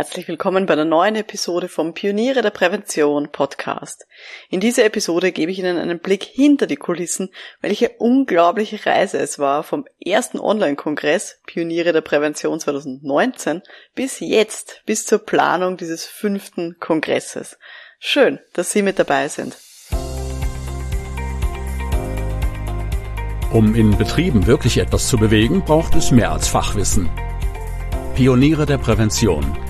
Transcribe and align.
Herzlich 0.00 0.28
willkommen 0.28 0.64
bei 0.64 0.72
einer 0.72 0.86
neuen 0.86 1.14
Episode 1.14 1.68
vom 1.68 1.92
Pioniere 1.92 2.40
der 2.40 2.48
Prävention 2.48 3.30
Podcast. 3.30 4.06
In 4.48 4.58
dieser 4.58 4.86
Episode 4.86 5.30
gebe 5.30 5.52
ich 5.52 5.58
Ihnen 5.58 5.76
einen 5.76 5.98
Blick 5.98 6.24
hinter 6.24 6.66
die 6.66 6.76
Kulissen, 6.76 7.28
welche 7.60 7.90
unglaubliche 7.98 8.86
Reise 8.86 9.18
es 9.18 9.38
war 9.38 9.62
vom 9.62 9.84
ersten 10.02 10.40
Online-Kongress 10.40 11.40
Pioniere 11.44 11.92
der 11.92 12.00
Prävention 12.00 12.58
2019 12.58 13.60
bis 13.94 14.20
jetzt, 14.20 14.80
bis 14.86 15.04
zur 15.04 15.18
Planung 15.18 15.76
dieses 15.76 16.06
fünften 16.06 16.78
Kongresses. 16.80 17.58
Schön, 17.98 18.38
dass 18.54 18.72
Sie 18.72 18.80
mit 18.80 18.98
dabei 18.98 19.28
sind. 19.28 19.58
Um 23.52 23.74
in 23.74 23.98
Betrieben 23.98 24.46
wirklich 24.46 24.78
etwas 24.78 25.08
zu 25.08 25.18
bewegen, 25.18 25.62
braucht 25.62 25.94
es 25.94 26.10
mehr 26.10 26.32
als 26.32 26.48
Fachwissen. 26.48 27.10
Pioniere 28.14 28.64
der 28.64 28.78
Prävention 28.78 29.69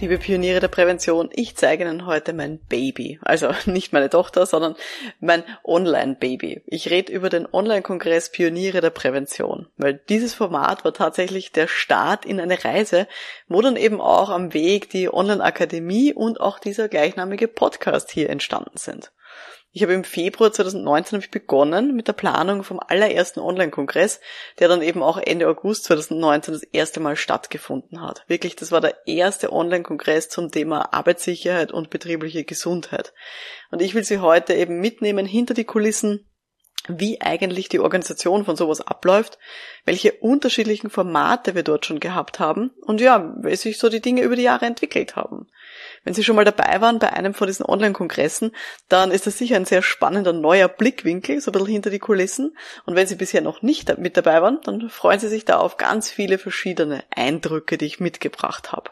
Liebe 0.00 0.18
Pioniere 0.18 0.60
der 0.60 0.68
Prävention, 0.68 1.30
ich 1.32 1.56
zeige 1.56 1.84
Ihnen 1.84 2.04
heute 2.04 2.32
mein 2.32 2.58
Baby. 2.58 3.18
Also 3.22 3.54
nicht 3.66 3.92
meine 3.92 4.10
Tochter, 4.10 4.44
sondern 4.44 4.74
mein 5.20 5.44
Online-Baby. 5.64 6.62
Ich 6.66 6.90
rede 6.90 7.12
über 7.12 7.30
den 7.30 7.46
Online-Kongress 7.50 8.30
Pioniere 8.30 8.80
der 8.80 8.90
Prävention, 8.90 9.68
weil 9.76 9.94
dieses 9.94 10.34
Format 10.34 10.84
war 10.84 10.92
tatsächlich 10.92 11.52
der 11.52 11.68
Start 11.68 12.26
in 12.26 12.40
eine 12.40 12.64
Reise, 12.64 13.06
wo 13.48 13.62
dann 13.62 13.76
eben 13.76 14.00
auch 14.00 14.30
am 14.30 14.52
Weg 14.52 14.90
die 14.90 15.12
Online-Akademie 15.12 16.12
und 16.12 16.40
auch 16.40 16.58
dieser 16.58 16.88
gleichnamige 16.88 17.48
Podcast 17.48 18.10
hier 18.10 18.28
entstanden 18.28 18.76
sind. 18.76 19.12
Ich 19.76 19.82
habe 19.82 19.92
im 19.92 20.04
Februar 20.04 20.52
2019 20.52 21.16
habe 21.16 21.24
ich 21.24 21.32
begonnen 21.32 21.96
mit 21.96 22.06
der 22.06 22.12
Planung 22.12 22.62
vom 22.62 22.78
allerersten 22.78 23.40
Online-Kongress, 23.40 24.20
der 24.60 24.68
dann 24.68 24.82
eben 24.82 25.02
auch 25.02 25.18
Ende 25.18 25.48
August 25.48 25.86
2019 25.86 26.54
das 26.54 26.62
erste 26.62 27.00
Mal 27.00 27.16
stattgefunden 27.16 28.00
hat. 28.00 28.22
Wirklich, 28.28 28.54
das 28.54 28.70
war 28.70 28.80
der 28.80 28.94
erste 29.08 29.52
Online-Kongress 29.52 30.28
zum 30.28 30.52
Thema 30.52 30.94
Arbeitssicherheit 30.94 31.72
und 31.72 31.90
betriebliche 31.90 32.44
Gesundheit. 32.44 33.12
Und 33.72 33.82
ich 33.82 33.96
will 33.96 34.04
Sie 34.04 34.20
heute 34.20 34.54
eben 34.54 34.78
mitnehmen 34.78 35.26
hinter 35.26 35.54
die 35.54 35.64
Kulissen, 35.64 36.24
wie 36.88 37.20
eigentlich 37.20 37.68
die 37.68 37.80
Organisation 37.80 38.44
von 38.44 38.56
sowas 38.56 38.80
abläuft, 38.80 39.38
welche 39.84 40.12
unterschiedlichen 40.12 40.90
Formate 40.90 41.54
wir 41.54 41.62
dort 41.62 41.86
schon 41.86 42.00
gehabt 42.00 42.38
haben 42.38 42.70
und 42.82 43.00
ja, 43.00 43.34
wie 43.42 43.56
sich 43.56 43.78
so 43.78 43.88
die 43.88 44.02
Dinge 44.02 44.22
über 44.22 44.36
die 44.36 44.42
Jahre 44.42 44.66
entwickelt 44.66 45.16
haben. 45.16 45.46
Wenn 46.04 46.14
Sie 46.14 46.22
schon 46.22 46.36
mal 46.36 46.44
dabei 46.44 46.80
waren 46.80 46.98
bei 46.98 47.12
einem 47.12 47.32
von 47.32 47.46
diesen 47.46 47.64
Online-Kongressen, 47.64 48.54
dann 48.88 49.10
ist 49.10 49.26
das 49.26 49.38
sicher 49.38 49.56
ein 49.56 49.64
sehr 49.64 49.82
spannender 49.82 50.32
neuer 50.32 50.68
Blickwinkel, 50.68 51.40
so 51.40 51.50
ein 51.50 51.52
bisschen 51.52 51.68
hinter 51.68 51.90
die 51.90 51.98
Kulissen. 51.98 52.56
Und 52.84 52.94
wenn 52.94 53.06
Sie 53.06 53.16
bisher 53.16 53.40
noch 53.40 53.62
nicht 53.62 53.96
mit 53.98 54.16
dabei 54.16 54.42
waren, 54.42 54.60
dann 54.64 54.90
freuen 54.90 55.20
Sie 55.20 55.28
sich 55.28 55.44
da 55.44 55.58
auf 55.58 55.78
ganz 55.78 56.10
viele 56.10 56.38
verschiedene 56.38 57.04
Eindrücke, 57.14 57.78
die 57.78 57.86
ich 57.86 58.00
mitgebracht 58.00 58.72
habe. 58.72 58.90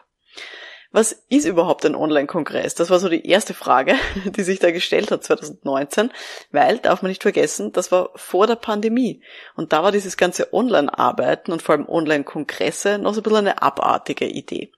Was 0.93 1.11
ist 1.27 1.45
überhaupt 1.45 1.87
ein 1.87 1.95
Online-Kongress? 1.95 2.75
Das 2.75 2.91
war 2.91 2.99
so 2.99 3.09
die 3.09 3.27
erste 3.27 3.55
Frage, 3.55 3.95
die 4.25 4.43
sich 4.43 4.59
da 4.59 4.69
gestellt 4.69 5.09
hat 5.09 5.23
2019, 5.23 6.11
weil, 6.51 6.77
darf 6.77 7.01
man 7.01 7.09
nicht 7.09 7.23
vergessen, 7.23 7.71
das 7.71 7.91
war 7.91 8.11
vor 8.13 8.45
der 8.45 8.57
Pandemie. 8.57 9.23
Und 9.55 9.73
da 9.73 9.81
war 9.81 9.91
dieses 9.91 10.17
ganze 10.17 10.53
Online-Arbeiten 10.53 11.51
und 11.51 11.63
vor 11.63 11.73
allem 11.73 11.89
Online-Kongresse 11.89 12.99
noch 12.99 13.15
so 13.15 13.21
ein 13.21 13.23
bisschen 13.23 13.39
eine 13.39 13.63
abartige 13.63 14.27
Idee. 14.27 14.71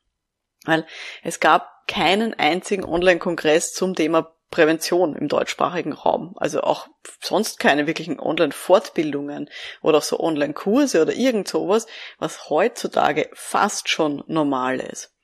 Weil 0.64 0.88
es 1.22 1.42
gab 1.42 1.86
keinen 1.86 2.34
einzigen 2.34 2.86
Online-Kongress 2.86 3.74
zum 3.74 3.94
Thema 3.94 4.34
Prävention 4.52 5.18
im 5.18 5.28
deutschsprachigen 5.28 5.92
Raum. 5.92 6.34
Also 6.38 6.62
auch 6.62 6.88
sonst 7.22 7.60
keine 7.60 7.88
wirklichen 7.88 8.22
Online-Fortbildungen 8.22 9.50
oder 9.82 9.98
auch 9.98 10.04
so 10.04 10.22
Online-Kurse 10.22 11.02
oder 11.02 11.14
irgend 11.14 11.50
sowas, 11.50 11.88
was 12.20 12.50
heutzutage 12.50 13.30
fast 13.34 13.90
schon 13.90 14.24
normal 14.28 14.80
ist. 14.80 15.15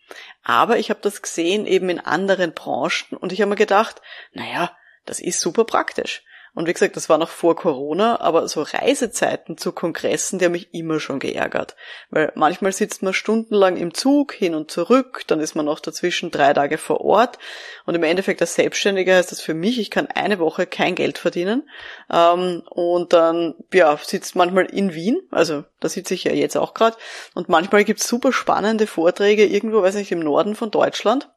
Aber 0.44 0.78
ich 0.78 0.90
habe 0.90 1.00
das 1.02 1.22
gesehen 1.22 1.66
eben 1.66 1.90
in 1.90 2.00
anderen 2.00 2.54
Branchen 2.54 3.18
und 3.18 3.32
ich 3.32 3.42
habe 3.42 3.50
mir 3.50 3.56
gedacht, 3.56 4.02
naja, 4.34 4.76
das 5.06 5.20
ist 5.20 5.40
super 5.40 5.66
praktisch. 5.66 6.24
Und 6.54 6.68
wie 6.68 6.74
gesagt, 6.74 6.98
das 6.98 7.08
war 7.08 7.18
noch 7.18 7.30
vor 7.30 7.56
Corona, 7.56 8.20
aber 8.20 8.46
so 8.50 8.62
Reisezeiten 8.62 9.58
zu 9.58 9.72
Kongressen, 9.72 10.38
die 10.38 10.46
haben 10.46 10.52
mich 10.52 10.74
immer 10.74 11.00
schon 11.00 11.20
geärgert. 11.20 11.78
Weil 12.10 12.34
manchmal 12.36 12.74
sitzt 12.74 13.04
man 13.04 13.14
stundenlang 13.14 13.78
im 13.78 13.94
Zug 13.94 14.34
hin 14.34 14.54
und 14.54 14.70
zurück, 14.70 15.24
dann 15.28 15.40
ist 15.40 15.56
man 15.56 15.66
noch 15.66 15.80
dazwischen 15.80 16.30
drei 16.30 16.54
Tage 16.54 16.78
vor 16.78 17.00
Ort. 17.02 17.40
Und 17.86 17.96
im 17.96 18.04
Endeffekt 18.04 18.42
als 18.42 18.56
Selbstständiger 18.56 19.16
heißt 19.16 19.32
das 19.32 19.40
für 19.40 19.54
mich, 19.54 19.80
ich 19.80 19.92
kann 19.92 20.08
eine 20.08 20.40
Woche 20.40 20.68
kein 20.68 20.96
Geld 20.96 21.18
verdienen. 21.18 21.70
Ähm, 22.12 22.64
und 22.70 23.14
dann, 23.14 23.56
ja, 23.74 23.98
sitzt 23.98 24.36
manchmal 24.36 24.66
in 24.66 24.94
Wien, 24.94 25.22
also 25.32 25.64
da 25.80 25.88
sitze 25.88 26.14
ich 26.14 26.26
ja 26.26 26.34
jetzt 26.34 26.58
auch 26.58 26.74
gerade. 26.74 26.98
Und 27.34 27.48
manchmal 27.48 27.86
gibt's 27.86 28.08
super 28.08 28.34
spannende 28.34 28.88
Vorträge 28.88 29.46
irgendwo, 29.46 29.82
weiß 29.82 29.96
nicht, 29.96 30.12
im 30.12 30.20
Norden 30.20 30.56
von 30.56 30.70
Deutschland. 30.70 31.30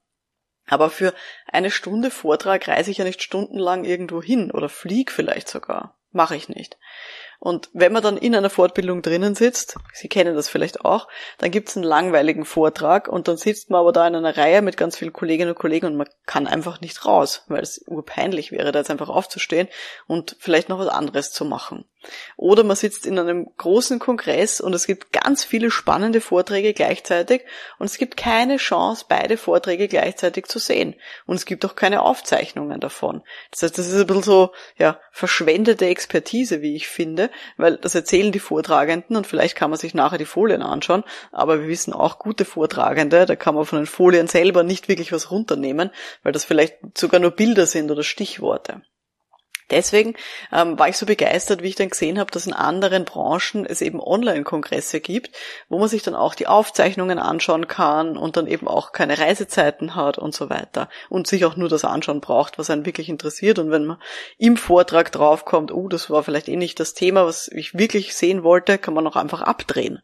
Aber 0.66 0.91
für 0.91 1.12
eine 1.47 1.70
Stunde 1.70 2.10
Vortrag 2.10 2.69
reise 2.69 2.91
ich 2.91 2.98
ja 2.98 3.04
nicht 3.04 3.22
stundenlang 3.22 3.84
irgendwo 3.84 4.22
hin 4.22 4.50
oder 4.50 4.69
flieg 4.69 5.10
vielleicht 5.10 5.48
sogar. 5.48 5.97
Mache 6.10 6.36
ich 6.36 6.48
nicht. 6.48 6.78
Und 7.41 7.69
wenn 7.75 7.92
man 7.92 8.02
dann 8.02 8.16
in 8.16 8.34
einer 8.34 8.48
Fortbildung 8.48 9.02
drinnen 9.02 9.34
sitzt, 9.34 9.76
Sie 9.92 10.08
kennen 10.08 10.34
das 10.34 10.48
vielleicht 10.48 10.84
auch, 10.84 11.08
dann 11.38 11.50
gibt's 11.50 11.76
einen 11.76 11.84
langweiligen 11.84 12.44
Vortrag 12.44 13.08
und 13.08 13.28
dann 13.28 13.36
sitzt 13.36 13.69
man 13.69 13.80
aber 13.80 13.92
da 13.92 14.06
in 14.06 14.14
einer 14.14 14.36
Reihe 14.36 14.62
mit 14.62 14.76
ganz 14.76 14.97
vielen 14.97 15.12
Kolleginnen 15.12 15.50
und 15.50 15.58
Kollegen 15.58 15.86
und 15.86 15.97
man 15.97 16.08
kann 16.25 16.47
einfach 16.47 16.81
nicht 16.81 17.04
raus, 17.04 17.42
weil 17.48 17.62
es 17.62 17.84
urpeinlich 17.86 18.52
wäre, 18.52 18.72
da 18.72 18.78
jetzt 18.78 18.91
einfach 18.91 19.10
aufzustehen 19.10 19.69
und 20.06 20.36
vielleicht 20.38 20.69
noch 20.69 20.78
was 20.78 20.88
anderes 20.88 21.32
zu 21.32 21.44
machen. 21.44 21.84
Oder 22.37 22.65
man 22.65 22.76
sitzt 22.76 23.06
in 23.06 23.19
einem 23.19 23.48
großen 23.56 23.98
Kongress 23.98 24.60
und 24.60 24.75
es 24.75 24.87
gibt 24.87 25.12
ganz 25.12 25.44
viele 25.44 25.70
spannende 25.70 26.20
Vorträge 26.20 26.75
gleichzeitig 26.75 27.42
und 27.78 27.87
es 27.87 27.98
gibt 27.98 28.16
keine 28.16 28.56
Chance, 28.56 29.06
beide 29.09 29.37
Vorträge 29.37 29.88
gleichzeitig 29.88 30.47
zu 30.47 30.59
sehen. 30.59 30.94
Und 31.26 31.37
es 31.37 31.47
gibt 31.47 31.64
auch 31.64 31.76
keine 31.76 32.03
Aufzeichnungen 32.03 32.81
davon. 32.81 33.22
Das 33.50 33.62
heißt, 33.62 33.78
das 33.78 33.88
ist 33.88 34.00
ein 34.00 34.06
bisschen 34.06 34.22
so, 34.22 34.53
ja, 34.76 34.98
verschwendete 35.10 35.87
Expertise, 35.87 36.62
wie 36.62 36.75
ich 36.75 36.88
finde, 36.88 37.31
weil 37.56 37.76
das 37.76 37.94
erzählen 37.94 38.32
die 38.32 38.38
Vortragenden 38.38 39.16
und 39.16 39.26
vielleicht 39.26 39.56
kann 39.56 39.70
man 39.70 39.78
sich 39.78 39.94
nachher 39.94 40.19
die 40.19 40.25
Folien 40.25 40.62
anschauen, 40.62 41.04
aber 41.32 41.60
wir 41.60 41.69
wissen 41.69 41.93
auch 41.93 42.19
gute 42.19 42.44
Vortragende, 42.44 43.26
da 43.26 43.37
kann 43.37 43.54
man 43.54 43.64
von 43.64 43.78
den 43.78 43.87
Folien 43.87 44.26
selber 44.26 44.62
nicht 44.62 44.88
wirklich 44.88 45.12
was 45.12 45.31
runternehmen, 45.31 45.91
weil 46.22 46.32
das 46.32 46.44
vielleicht 46.44 46.76
sogar 46.97 47.20
nur 47.20 47.31
Bilder 47.31 47.66
sind 47.66 47.91
oder 47.91 48.03
Stichworte. 48.03 48.82
Deswegen 49.70 50.14
ähm, 50.52 50.78
war 50.78 50.88
ich 50.88 50.98
so 50.98 51.06
begeistert, 51.06 51.62
wie 51.62 51.69
ich 51.69 51.75
dann 51.75 51.88
gesehen 51.88 52.19
habe, 52.19 52.30
dass 52.30 52.47
in 52.47 52.52
anderen 52.52 53.04
Branchen 53.04 53.64
es 53.64 53.80
eben 53.80 54.00
Online-Kongresse 54.00 55.00
gibt, 55.00 55.34
wo 55.69 55.78
man 55.78 55.88
sich 55.88 56.02
dann 56.02 56.14
auch 56.14 56.34
die 56.34 56.47
Aufzeichnungen 56.47 57.19
anschauen 57.19 57.66
kann 57.66 58.16
und 58.16 58.36
dann 58.36 58.47
eben 58.47 58.69
auch 58.69 58.92
keine 58.92 59.19
Reisezeiten 59.19 59.94
hat 59.94 60.19
und 60.19 60.34
so 60.34 60.50
weiter 60.50 60.88
und 61.08 61.26
sich 61.26 61.44
auch 61.47 61.56
nur 61.56 61.69
das 61.69 61.84
anschauen 61.84 62.20
braucht, 62.20 62.58
was 62.58 62.69
einen 62.69 62.84
wirklich 62.84 63.08
interessiert. 63.08 63.58
Und 63.58 63.70
wenn 63.70 63.86
man 63.86 64.02
im 64.36 64.56
Vortrag 64.56 65.10
draufkommt, 65.12 65.72
oh, 65.72 65.88
das 65.88 66.10
war 66.10 66.22
vielleicht 66.22 66.48
eh 66.48 66.56
nicht 66.56 66.78
das 66.78 66.92
Thema, 66.92 67.25
was 67.25 67.48
ich 67.48 67.75
wirklich 67.75 68.14
sehen 68.14 68.42
wollte, 68.42 68.76
kann 68.76 68.94
man 68.94 69.06
auch 69.06 69.16
einfach 69.16 69.41
abdrehen. 69.41 70.02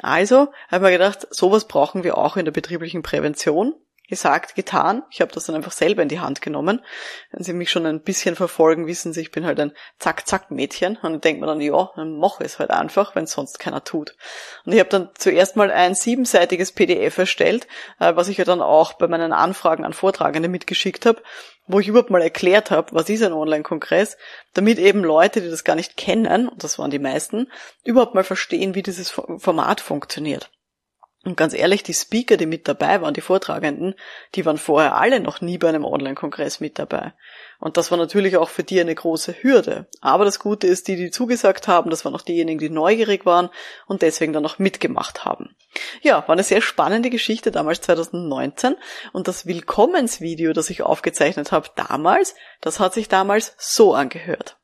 Also 0.00 0.52
habe 0.68 0.76
ich 0.76 0.80
mir 0.82 0.92
gedacht, 0.92 1.26
sowas 1.30 1.66
brauchen 1.66 2.04
wir 2.04 2.16
auch 2.16 2.36
in 2.36 2.44
der 2.44 2.52
betrieblichen 2.52 3.02
Prävention 3.02 3.74
gesagt, 4.08 4.54
getan. 4.54 5.02
Ich 5.10 5.20
habe 5.20 5.32
das 5.32 5.44
dann 5.44 5.54
einfach 5.54 5.72
selber 5.72 6.02
in 6.02 6.08
die 6.08 6.20
Hand 6.20 6.40
genommen. 6.40 6.82
Wenn 7.30 7.44
Sie 7.44 7.52
mich 7.52 7.70
schon 7.70 7.86
ein 7.86 8.02
bisschen 8.02 8.36
verfolgen, 8.36 8.86
wissen 8.86 9.12
Sie, 9.12 9.20
ich 9.20 9.30
bin 9.30 9.46
halt 9.46 9.60
ein 9.60 9.72
Zack-Zack-Mädchen. 9.98 10.96
Und 10.96 11.02
dann 11.02 11.20
denkt 11.20 11.40
man 11.40 11.48
dann, 11.48 11.60
ja, 11.60 11.90
dann 11.94 12.18
mache 12.18 12.42
es 12.42 12.58
halt 12.58 12.70
einfach, 12.70 13.14
wenn 13.14 13.26
sonst 13.26 13.58
keiner 13.58 13.84
tut. 13.84 14.16
Und 14.64 14.72
ich 14.72 14.80
habe 14.80 14.88
dann 14.88 15.10
zuerst 15.14 15.56
mal 15.56 15.70
ein 15.70 15.94
siebenseitiges 15.94 16.72
PDF 16.72 17.18
erstellt, 17.18 17.66
äh, 18.00 18.16
was 18.16 18.28
ich 18.28 18.38
ja 18.38 18.44
dann 18.44 18.62
auch 18.62 18.94
bei 18.94 19.08
meinen 19.08 19.32
Anfragen 19.32 19.84
an 19.84 19.92
Vortragende 19.92 20.48
mitgeschickt 20.48 21.06
habe, 21.06 21.22
wo 21.66 21.78
ich 21.78 21.88
überhaupt 21.88 22.10
mal 22.10 22.22
erklärt 22.22 22.70
habe, 22.70 22.92
was 22.92 23.08
ist 23.08 23.22
ein 23.22 23.32
Online-Kongress, 23.32 24.16
damit 24.54 24.78
eben 24.78 25.04
Leute, 25.04 25.40
die 25.42 25.50
das 25.50 25.64
gar 25.64 25.76
nicht 25.76 25.96
kennen, 25.96 26.48
und 26.48 26.64
das 26.64 26.78
waren 26.78 26.90
die 26.90 26.98
meisten, 26.98 27.50
überhaupt 27.84 28.14
mal 28.14 28.24
verstehen, 28.24 28.74
wie 28.74 28.82
dieses 28.82 29.10
Format 29.10 29.80
funktioniert. 29.80 30.50
Und 31.24 31.36
ganz 31.36 31.52
ehrlich, 31.52 31.82
die 31.82 31.94
Speaker, 31.94 32.36
die 32.36 32.46
mit 32.46 32.68
dabei 32.68 33.02
waren, 33.02 33.12
die 33.12 33.20
Vortragenden, 33.20 33.96
die 34.36 34.46
waren 34.46 34.56
vorher 34.56 34.96
alle 34.96 35.18
noch 35.18 35.40
nie 35.40 35.58
bei 35.58 35.68
einem 35.68 35.84
Online-Kongress 35.84 36.60
mit 36.60 36.78
dabei. 36.78 37.12
Und 37.58 37.76
das 37.76 37.90
war 37.90 37.98
natürlich 37.98 38.36
auch 38.36 38.48
für 38.48 38.62
die 38.62 38.80
eine 38.80 38.94
große 38.94 39.42
Hürde. 39.42 39.88
Aber 40.00 40.24
das 40.24 40.38
Gute 40.38 40.68
ist, 40.68 40.86
die, 40.86 40.94
die 40.94 41.10
zugesagt 41.10 41.66
haben, 41.66 41.90
das 41.90 42.04
waren 42.04 42.14
auch 42.14 42.22
diejenigen, 42.22 42.60
die 42.60 42.70
neugierig 42.70 43.26
waren 43.26 43.50
und 43.86 44.02
deswegen 44.02 44.32
dann 44.32 44.44
noch 44.44 44.60
mitgemacht 44.60 45.24
haben. 45.24 45.56
Ja, 46.02 46.22
war 46.28 46.34
eine 46.34 46.44
sehr 46.44 46.60
spannende 46.60 47.10
Geschichte 47.10 47.50
damals 47.50 47.80
2019 47.80 48.76
und 49.12 49.26
das 49.26 49.44
Willkommensvideo, 49.44 50.52
das 50.52 50.70
ich 50.70 50.82
aufgezeichnet 50.82 51.50
habe 51.50 51.68
damals, 51.74 52.36
das 52.60 52.78
hat 52.78 52.94
sich 52.94 53.08
damals 53.08 53.56
so 53.58 53.92
angehört. 53.92 54.56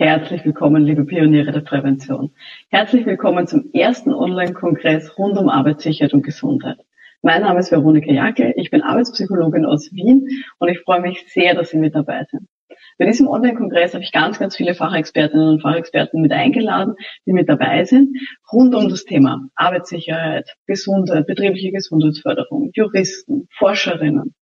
Herzlich 0.00 0.46
willkommen, 0.46 0.86
liebe 0.86 1.04
Pioniere 1.04 1.52
der 1.52 1.60
Prävention. 1.60 2.30
Herzlich 2.70 3.04
willkommen 3.04 3.46
zum 3.46 3.68
ersten 3.74 4.14
Online-Kongress 4.14 5.18
rund 5.18 5.36
um 5.36 5.50
Arbeitssicherheit 5.50 6.14
und 6.14 6.22
Gesundheit. 6.22 6.78
Mein 7.20 7.42
Name 7.42 7.60
ist 7.60 7.70
Veronika 7.70 8.10
Jackel, 8.10 8.54
ich 8.56 8.70
bin 8.70 8.80
Arbeitspsychologin 8.80 9.66
aus 9.66 9.92
Wien 9.92 10.26
und 10.58 10.70
ich 10.70 10.80
freue 10.80 11.02
mich 11.02 11.26
sehr, 11.30 11.54
dass 11.54 11.68
Sie 11.68 11.76
mit 11.76 11.94
dabei 11.94 12.24
sind. 12.30 12.48
Bei 12.96 13.04
diesem 13.04 13.28
Online-Kongress 13.28 13.92
habe 13.92 14.02
ich 14.02 14.10
ganz, 14.10 14.38
ganz 14.38 14.56
viele 14.56 14.72
Fachexpertinnen 14.72 15.48
und 15.50 15.60
Fachexperten 15.60 16.22
mit 16.22 16.32
eingeladen, 16.32 16.94
die 17.26 17.34
mit 17.34 17.50
dabei 17.50 17.84
sind, 17.84 18.16
rund 18.50 18.74
um 18.74 18.88
das 18.88 19.04
Thema 19.04 19.48
Arbeitssicherheit, 19.54 20.56
Gesundheit, 20.66 21.26
betriebliche 21.26 21.72
Gesundheitsförderung, 21.72 22.70
Juristen, 22.72 23.48
Forscherinnen, 23.50 24.34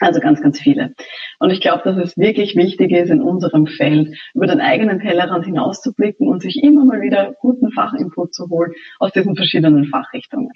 also 0.00 0.20
ganz, 0.20 0.42
ganz 0.42 0.60
viele. 0.60 0.94
Und 1.38 1.50
ich 1.50 1.60
glaube, 1.60 1.82
dass 1.84 1.96
es 1.96 2.16
wirklich 2.16 2.56
wichtig 2.56 2.92
ist, 2.92 3.10
in 3.10 3.22
unserem 3.22 3.66
Feld 3.66 4.16
über 4.34 4.46
den 4.46 4.60
eigenen 4.60 5.00
Tellerrand 5.00 5.46
hinauszublicken 5.46 6.28
und 6.28 6.42
sich 6.42 6.62
immer 6.62 6.84
mal 6.84 7.00
wieder 7.00 7.34
guten 7.40 7.70
Fachinput 7.72 8.34
zu 8.34 8.48
holen 8.48 8.72
aus 8.98 9.12
diesen 9.12 9.36
verschiedenen 9.36 9.86
Fachrichtungen. 9.86 10.52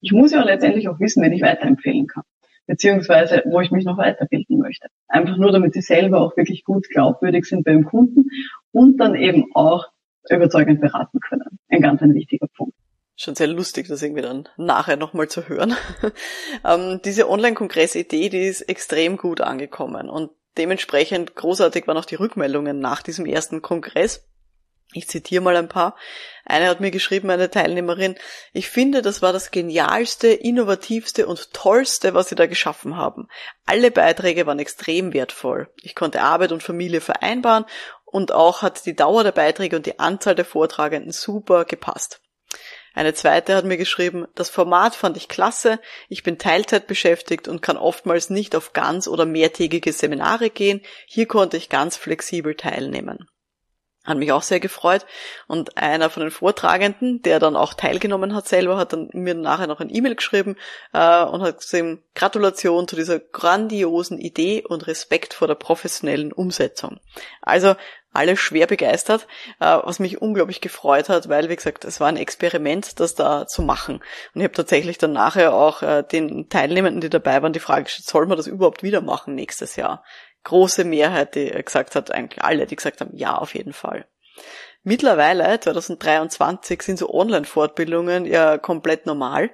Ich 0.00 0.12
muss 0.12 0.32
ja 0.32 0.42
letztendlich 0.42 0.88
auch 0.88 0.98
wissen, 0.98 1.22
wen 1.22 1.32
ich 1.32 1.42
weiterempfehlen 1.42 2.08
kann, 2.08 2.24
beziehungsweise 2.66 3.42
wo 3.46 3.60
ich 3.60 3.70
mich 3.70 3.84
noch 3.84 3.98
weiterbilden 3.98 4.58
möchte. 4.58 4.88
Einfach 5.06 5.36
nur, 5.36 5.52
damit 5.52 5.74
sie 5.74 5.80
selber 5.80 6.20
auch 6.20 6.36
wirklich 6.36 6.64
gut 6.64 6.88
glaubwürdig 6.88 7.44
sind 7.44 7.64
beim 7.64 7.84
Kunden 7.84 8.26
und 8.72 8.98
dann 8.98 9.14
eben 9.14 9.44
auch 9.54 9.86
überzeugend 10.28 10.80
beraten 10.80 11.20
können. 11.20 11.58
Ein 11.68 11.82
ganz 11.82 12.02
ein 12.02 12.14
wichtiger 12.14 12.46
Punkt 12.56 12.74
schon 13.22 13.34
sehr 13.34 13.46
lustig, 13.46 13.88
das 13.88 14.02
irgendwie 14.02 14.22
dann 14.22 14.48
nachher 14.56 14.96
nochmal 14.96 15.28
zu 15.28 15.48
hören. 15.48 15.76
ähm, 16.64 17.00
diese 17.04 17.28
Online-Kongress-Idee, 17.28 18.28
die 18.28 18.46
ist 18.46 18.62
extrem 18.62 19.16
gut 19.16 19.40
angekommen 19.40 20.08
und 20.08 20.30
dementsprechend 20.58 21.34
großartig 21.34 21.86
waren 21.86 21.96
auch 21.96 22.04
die 22.04 22.16
Rückmeldungen 22.16 22.78
nach 22.80 23.02
diesem 23.02 23.26
ersten 23.26 23.62
Kongress. 23.62 24.24
Ich 24.94 25.08
zitiere 25.08 25.42
mal 25.42 25.56
ein 25.56 25.68
paar. 25.68 25.96
Eine 26.44 26.68
hat 26.68 26.80
mir 26.80 26.90
geschrieben, 26.90 27.30
eine 27.30 27.50
Teilnehmerin, 27.50 28.16
ich 28.52 28.68
finde, 28.68 29.00
das 29.00 29.22
war 29.22 29.32
das 29.32 29.50
genialste, 29.50 30.28
innovativste 30.28 31.26
und 31.26 31.54
tollste, 31.54 32.12
was 32.12 32.28
Sie 32.28 32.34
da 32.34 32.46
geschaffen 32.46 32.96
haben. 32.96 33.28
Alle 33.64 33.90
Beiträge 33.90 34.46
waren 34.46 34.58
extrem 34.58 35.14
wertvoll. 35.14 35.70
Ich 35.80 35.94
konnte 35.94 36.20
Arbeit 36.20 36.52
und 36.52 36.62
Familie 36.62 37.00
vereinbaren 37.00 37.64
und 38.04 38.32
auch 38.32 38.60
hat 38.60 38.84
die 38.84 38.94
Dauer 38.94 39.24
der 39.24 39.32
Beiträge 39.32 39.76
und 39.76 39.86
die 39.86 39.98
Anzahl 39.98 40.34
der 40.34 40.44
Vortragenden 40.44 41.12
super 41.12 41.64
gepasst. 41.64 42.21
Eine 42.94 43.14
zweite 43.14 43.54
hat 43.54 43.64
mir 43.64 43.78
geschrieben, 43.78 44.26
das 44.34 44.50
Format 44.50 44.94
fand 44.94 45.16
ich 45.16 45.28
klasse, 45.28 45.80
ich 46.08 46.22
bin 46.22 46.38
Teilzeit 46.38 46.86
beschäftigt 46.86 47.48
und 47.48 47.62
kann 47.62 47.76
oftmals 47.76 48.28
nicht 48.28 48.54
auf 48.54 48.72
ganz- 48.72 49.08
oder 49.08 49.24
mehrtägige 49.24 49.92
Seminare 49.92 50.50
gehen, 50.50 50.82
hier 51.06 51.26
konnte 51.26 51.56
ich 51.56 51.68
ganz 51.68 51.96
flexibel 51.96 52.54
teilnehmen. 52.54 53.28
Hat 54.04 54.18
mich 54.18 54.32
auch 54.32 54.42
sehr 54.42 54.58
gefreut. 54.58 55.06
Und 55.46 55.78
einer 55.78 56.10
von 56.10 56.22
den 56.22 56.32
Vortragenden, 56.32 57.22
der 57.22 57.38
dann 57.38 57.54
auch 57.54 57.74
teilgenommen 57.74 58.34
hat 58.34 58.48
selber, 58.48 58.76
hat 58.76 58.92
dann 58.92 59.10
mir 59.12 59.34
nachher 59.34 59.68
noch 59.68 59.80
ein 59.80 59.94
E-Mail 59.94 60.16
geschrieben 60.16 60.56
äh, 60.92 61.22
und 61.22 61.42
hat 61.42 61.60
gesagt, 61.60 61.98
Gratulation 62.14 62.88
zu 62.88 62.96
dieser 62.96 63.20
grandiosen 63.20 64.18
Idee 64.18 64.64
und 64.66 64.88
Respekt 64.88 65.34
vor 65.34 65.46
der 65.46 65.54
professionellen 65.54 66.32
Umsetzung. 66.32 66.98
Also 67.42 67.76
alle 68.12 68.36
schwer 68.36 68.66
begeistert, 68.66 69.26
äh, 69.60 69.78
was 69.84 69.98
mich 69.98 70.20
unglaublich 70.20 70.60
gefreut 70.60 71.08
hat, 71.08 71.28
weil, 71.28 71.48
wie 71.48 71.56
gesagt, 71.56 71.84
es 71.84 72.00
war 72.00 72.08
ein 72.08 72.16
Experiment, 72.16 73.00
das 73.00 73.14
da 73.14 73.46
zu 73.46 73.62
machen. 73.62 73.96
Und 74.34 74.40
ich 74.40 74.44
habe 74.44 74.54
tatsächlich 74.54 74.98
dann 74.98 75.12
nachher 75.12 75.54
auch 75.54 75.82
äh, 75.82 76.02
den 76.02 76.48
Teilnehmenden, 76.48 77.00
die 77.00 77.08
dabei 77.08 77.42
waren, 77.42 77.52
die 77.52 77.60
Frage 77.60 77.84
gestellt, 77.84 78.08
soll 78.08 78.26
man 78.26 78.36
das 78.36 78.46
überhaupt 78.46 78.82
wieder 78.82 79.00
machen 79.00 79.34
nächstes 79.34 79.76
Jahr? 79.76 80.04
Große 80.44 80.84
Mehrheit, 80.84 81.34
die 81.34 81.50
gesagt 81.50 81.94
hat, 81.94 82.10
eigentlich 82.10 82.42
alle, 82.42 82.66
die 82.66 82.76
gesagt 82.76 83.00
haben, 83.00 83.16
ja, 83.16 83.36
auf 83.36 83.54
jeden 83.54 83.72
Fall. 83.72 84.06
Mittlerweile, 84.82 85.60
2023, 85.60 86.82
sind 86.82 86.98
so 86.98 87.08
Online-Fortbildungen 87.12 88.24
ja 88.26 88.58
komplett 88.58 89.06
normal. 89.06 89.50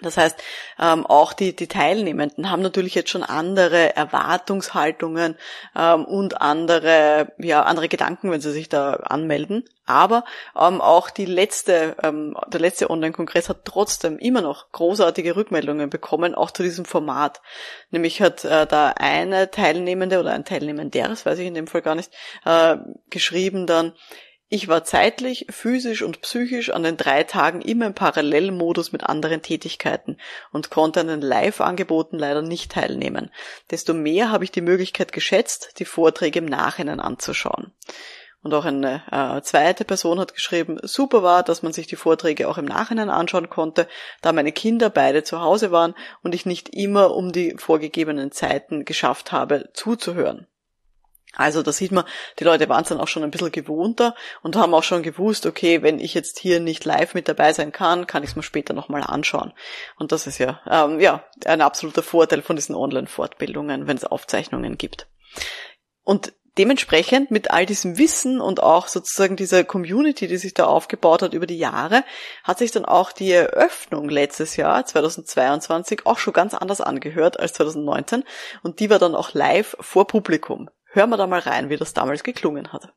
Das 0.00 0.16
heißt, 0.16 0.42
ähm, 0.80 1.06
auch 1.06 1.32
die, 1.32 1.54
die 1.54 1.68
Teilnehmenden 1.68 2.50
haben 2.50 2.62
natürlich 2.62 2.94
jetzt 2.94 3.10
schon 3.10 3.22
andere 3.22 3.94
Erwartungshaltungen 3.94 5.36
ähm, 5.76 6.04
und 6.04 6.40
andere, 6.40 7.32
ja, 7.38 7.62
andere 7.62 7.88
Gedanken, 7.88 8.30
wenn 8.30 8.40
sie 8.40 8.52
sich 8.52 8.68
da 8.68 8.94
anmelden. 8.94 9.64
Aber 9.84 10.24
ähm, 10.58 10.80
auch 10.80 11.10
die 11.10 11.26
letzte, 11.26 11.96
ähm, 12.02 12.36
der 12.48 12.60
letzte 12.60 12.90
Online-Kongress 12.90 13.48
hat 13.48 13.64
trotzdem 13.64 14.18
immer 14.18 14.40
noch 14.40 14.72
großartige 14.72 15.36
Rückmeldungen 15.36 15.90
bekommen, 15.90 16.34
auch 16.34 16.50
zu 16.50 16.62
diesem 16.62 16.84
Format. 16.84 17.40
Nämlich 17.90 18.22
hat 18.22 18.44
äh, 18.44 18.66
da 18.66 18.94
eine 18.96 19.50
Teilnehmende 19.50 20.20
oder 20.20 20.32
ein 20.32 20.44
Teilnehmender, 20.44 21.08
das 21.08 21.26
weiß 21.26 21.38
ich 21.38 21.46
in 21.46 21.54
dem 21.54 21.66
Fall 21.66 21.82
gar 21.82 21.94
nicht, 21.94 22.12
äh, 22.44 22.76
geschrieben 23.10 23.66
dann, 23.66 23.92
ich 24.54 24.68
war 24.68 24.84
zeitlich, 24.84 25.46
physisch 25.48 26.02
und 26.02 26.20
psychisch 26.20 26.68
an 26.68 26.82
den 26.82 26.98
drei 26.98 27.24
Tagen 27.24 27.62
immer 27.62 27.86
im 27.86 27.94
Parallelmodus 27.94 28.92
mit 28.92 29.02
anderen 29.02 29.40
Tätigkeiten 29.40 30.18
und 30.52 30.68
konnte 30.68 31.00
an 31.00 31.06
den 31.06 31.22
Live-Angeboten 31.22 32.18
leider 32.18 32.42
nicht 32.42 32.70
teilnehmen. 32.70 33.30
Desto 33.70 33.94
mehr 33.94 34.30
habe 34.30 34.44
ich 34.44 34.50
die 34.50 34.60
Möglichkeit 34.60 35.12
geschätzt, 35.12 35.78
die 35.78 35.86
Vorträge 35.86 36.40
im 36.40 36.44
Nachhinein 36.44 37.00
anzuschauen. 37.00 37.72
Und 38.42 38.52
auch 38.52 38.66
eine 38.66 39.02
äh, 39.10 39.40
zweite 39.40 39.86
Person 39.86 40.20
hat 40.20 40.34
geschrieben, 40.34 40.78
super 40.82 41.22
war, 41.22 41.42
dass 41.42 41.62
man 41.62 41.72
sich 41.72 41.86
die 41.86 41.96
Vorträge 41.96 42.46
auch 42.46 42.58
im 42.58 42.66
Nachhinein 42.66 43.08
anschauen 43.08 43.48
konnte, 43.48 43.88
da 44.20 44.32
meine 44.32 44.52
Kinder 44.52 44.90
beide 44.90 45.24
zu 45.24 45.40
Hause 45.40 45.70
waren 45.70 45.94
und 46.22 46.34
ich 46.34 46.44
nicht 46.44 46.68
immer 46.74 47.14
um 47.14 47.32
die 47.32 47.54
vorgegebenen 47.56 48.32
Zeiten 48.32 48.84
geschafft 48.84 49.32
habe, 49.32 49.70
zuzuhören. 49.72 50.46
Also 51.34 51.62
da 51.62 51.72
sieht 51.72 51.92
man, 51.92 52.04
die 52.38 52.44
Leute 52.44 52.68
waren 52.68 52.84
dann 52.84 53.00
auch 53.00 53.08
schon 53.08 53.22
ein 53.22 53.30
bisschen 53.30 53.52
gewohnter 53.52 54.14
und 54.42 54.56
haben 54.56 54.74
auch 54.74 54.82
schon 54.82 55.02
gewusst, 55.02 55.46
okay, 55.46 55.82
wenn 55.82 55.98
ich 55.98 56.14
jetzt 56.14 56.38
hier 56.38 56.60
nicht 56.60 56.84
live 56.84 57.14
mit 57.14 57.28
dabei 57.28 57.52
sein 57.52 57.72
kann, 57.72 58.06
kann 58.06 58.22
ich 58.22 58.30
es 58.30 58.36
mir 58.36 58.42
später 58.42 58.74
nochmal 58.74 59.02
anschauen. 59.02 59.52
Und 59.98 60.12
das 60.12 60.26
ist 60.26 60.38
ja, 60.38 60.60
ähm, 60.68 61.00
ja 61.00 61.24
ein 61.46 61.62
absoluter 61.62 62.02
Vorteil 62.02 62.42
von 62.42 62.56
diesen 62.56 62.74
Online-Fortbildungen, 62.74 63.86
wenn 63.86 63.96
es 63.96 64.04
Aufzeichnungen 64.04 64.76
gibt. 64.76 65.06
Und 66.04 66.32
dementsprechend 66.58 67.30
mit 67.30 67.50
all 67.50 67.64
diesem 67.64 67.96
Wissen 67.96 68.40
und 68.40 68.62
auch 68.62 68.86
sozusagen 68.86 69.36
dieser 69.36 69.64
Community, 69.64 70.26
die 70.26 70.36
sich 70.36 70.52
da 70.52 70.66
aufgebaut 70.66 71.22
hat 71.22 71.32
über 71.32 71.46
die 71.46 71.58
Jahre, 71.58 72.04
hat 72.44 72.58
sich 72.58 72.70
dann 72.72 72.84
auch 72.84 73.12
die 73.12 73.30
Eröffnung 73.30 74.08
letztes 74.08 74.56
Jahr, 74.56 74.84
2022, 74.84 76.04
auch 76.04 76.18
schon 76.18 76.34
ganz 76.34 76.54
anders 76.54 76.80
angehört 76.80 77.40
als 77.40 77.54
2019 77.54 78.24
und 78.62 78.80
die 78.80 78.90
war 78.90 78.98
dann 78.98 79.14
auch 79.14 79.32
live 79.32 79.76
vor 79.80 80.06
Publikum. 80.06 80.68
Hören 80.94 81.08
wir 81.08 81.16
da 81.16 81.26
mal 81.26 81.40
rein, 81.40 81.70
wie 81.70 81.78
das 81.78 81.94
damals 81.94 82.22
geklungen 82.22 82.70
hat. 82.70 82.92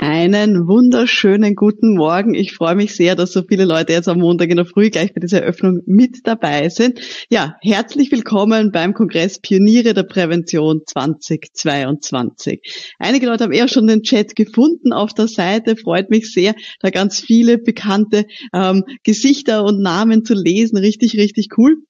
Einen 0.00 0.66
wunderschönen 0.66 1.54
guten 1.54 1.96
Morgen. 1.96 2.32
Ich 2.32 2.54
freue 2.54 2.76
mich 2.76 2.94
sehr, 2.94 3.14
dass 3.14 3.32
so 3.32 3.42
viele 3.42 3.66
Leute 3.66 3.92
jetzt 3.92 4.08
am 4.08 4.20
Montag 4.20 4.48
in 4.48 4.56
der 4.56 4.64
Früh 4.64 4.88
gleich 4.88 5.12
bei 5.12 5.20
dieser 5.20 5.42
Eröffnung 5.42 5.82
mit 5.84 6.26
dabei 6.26 6.70
sind. 6.70 7.00
Ja, 7.28 7.56
herzlich 7.60 8.10
willkommen 8.10 8.72
beim 8.72 8.94
Kongress 8.94 9.38
Pioniere 9.38 9.92
der 9.92 10.04
Prävention 10.04 10.80
2022. 10.86 12.94
Einige 12.98 13.26
Leute 13.26 13.44
haben 13.44 13.52
eher 13.52 13.68
schon 13.68 13.86
den 13.86 14.02
Chat 14.02 14.34
gefunden 14.34 14.94
auf 14.94 15.12
der 15.12 15.28
Seite. 15.28 15.76
Freut 15.76 16.08
mich 16.08 16.32
sehr, 16.32 16.54
da 16.80 16.88
ganz 16.88 17.20
viele 17.20 17.58
bekannte 17.58 18.24
ähm, 18.54 18.84
Gesichter 19.02 19.64
und 19.64 19.82
Namen 19.82 20.24
zu 20.24 20.32
lesen. 20.32 20.78
Richtig, 20.78 21.18
richtig 21.18 21.48
cool. 21.58 21.82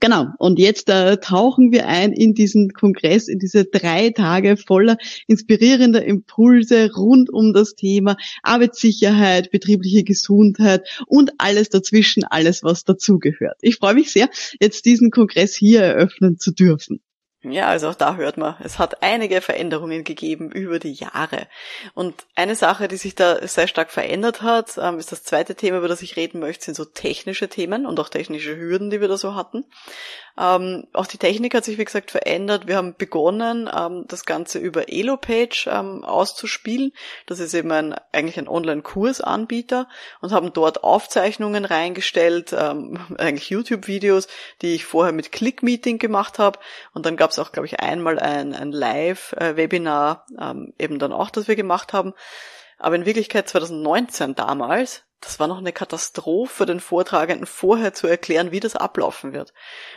Genau, 0.00 0.28
und 0.38 0.58
jetzt 0.58 0.88
äh, 0.88 1.18
tauchen 1.18 1.70
wir 1.70 1.86
ein 1.86 2.12
in 2.12 2.32
diesen 2.34 2.70
Kongress, 2.70 3.28
in 3.28 3.38
diese 3.38 3.64
drei 3.66 4.10
Tage 4.10 4.56
voller 4.56 4.96
inspirierender 5.26 6.04
Impulse 6.04 6.90
rund 6.94 7.30
um 7.30 7.52
das 7.52 7.74
Thema 7.74 8.16
Arbeitssicherheit, 8.42 9.50
betriebliche 9.50 10.02
Gesundheit 10.02 10.88
und 11.06 11.32
alles 11.38 11.68
dazwischen, 11.68 12.24
alles 12.24 12.62
was 12.62 12.84
dazugehört. 12.84 13.58
Ich 13.60 13.76
freue 13.76 13.94
mich 13.94 14.12
sehr, 14.12 14.30
jetzt 14.60 14.86
diesen 14.86 15.10
Kongress 15.10 15.54
hier 15.54 15.82
eröffnen 15.82 16.38
zu 16.38 16.52
dürfen. 16.52 17.00
Ja, 17.44 17.66
also 17.66 17.88
auch 17.88 17.96
da 17.96 18.14
hört 18.14 18.36
man, 18.36 18.54
es 18.62 18.78
hat 18.78 19.02
einige 19.02 19.40
Veränderungen 19.40 20.04
gegeben 20.04 20.52
über 20.52 20.78
die 20.78 20.92
Jahre. 20.92 21.48
Und 21.92 22.24
eine 22.36 22.54
Sache, 22.54 22.86
die 22.86 22.96
sich 22.96 23.16
da 23.16 23.44
sehr 23.48 23.66
stark 23.66 23.90
verändert 23.90 24.42
hat, 24.42 24.78
ähm, 24.80 25.00
ist 25.00 25.10
das 25.10 25.24
zweite 25.24 25.56
Thema, 25.56 25.78
über 25.78 25.88
das 25.88 26.02
ich 26.02 26.14
reden 26.14 26.38
möchte, 26.38 26.66
sind 26.66 26.76
so 26.76 26.84
technische 26.84 27.48
Themen 27.48 27.84
und 27.84 27.98
auch 27.98 28.10
technische 28.10 28.56
Hürden, 28.56 28.90
die 28.90 29.00
wir 29.00 29.08
da 29.08 29.16
so 29.16 29.34
hatten. 29.34 29.64
Ähm, 30.38 30.86
auch 30.92 31.06
die 31.06 31.18
Technik 31.18 31.54
hat 31.54 31.64
sich, 31.64 31.78
wie 31.78 31.84
gesagt, 31.84 32.10
verändert. 32.10 32.66
Wir 32.66 32.76
haben 32.76 32.94
begonnen, 32.96 33.68
ähm, 33.74 34.04
das 34.08 34.24
Ganze 34.24 34.58
über 34.58 34.90
Elopage 34.90 35.68
ähm, 35.70 36.04
auszuspielen. 36.04 36.92
Das 37.26 37.38
ist 37.38 37.52
eben 37.54 37.70
ein, 37.70 37.94
eigentlich 38.12 38.38
ein 38.38 38.48
Online-Kursanbieter 38.48 39.88
und 40.20 40.32
haben 40.32 40.52
dort 40.52 40.84
Aufzeichnungen 40.84 41.64
reingestellt, 41.64 42.54
ähm, 42.58 42.98
eigentlich 43.18 43.50
YouTube-Videos, 43.50 44.28
die 44.62 44.74
ich 44.74 44.86
vorher 44.86 45.12
mit 45.12 45.32
Click-Meeting 45.32 45.98
gemacht 45.98 46.38
habe. 46.38 46.58
Und 46.94 47.04
dann 47.04 47.16
gab 47.16 47.30
es 47.30 47.38
auch, 47.38 47.52
glaube 47.52 47.66
ich, 47.66 47.80
einmal 47.80 48.18
ein, 48.18 48.54
ein 48.54 48.72
Live-Webinar, 48.72 50.26
ähm, 50.40 50.72
eben 50.78 50.98
dann 50.98 51.12
auch, 51.12 51.30
das 51.30 51.48
wir 51.48 51.56
gemacht 51.56 51.92
haben. 51.92 52.14
Aber 52.82 52.96
in 52.96 53.06
Wirklichkeit 53.06 53.48
2019 53.48 54.34
damals, 54.34 55.04
das 55.20 55.38
war 55.38 55.46
noch 55.46 55.58
eine 55.58 55.72
Katastrophe, 55.72 56.66
den 56.66 56.80
Vortragenden 56.80 57.46
vorher 57.46 57.94
zu 57.94 58.08
erklären, 58.08 58.50
wie 58.50 58.58
das 58.58 58.74
ablaufen 58.74 59.32
wird. 59.32 59.54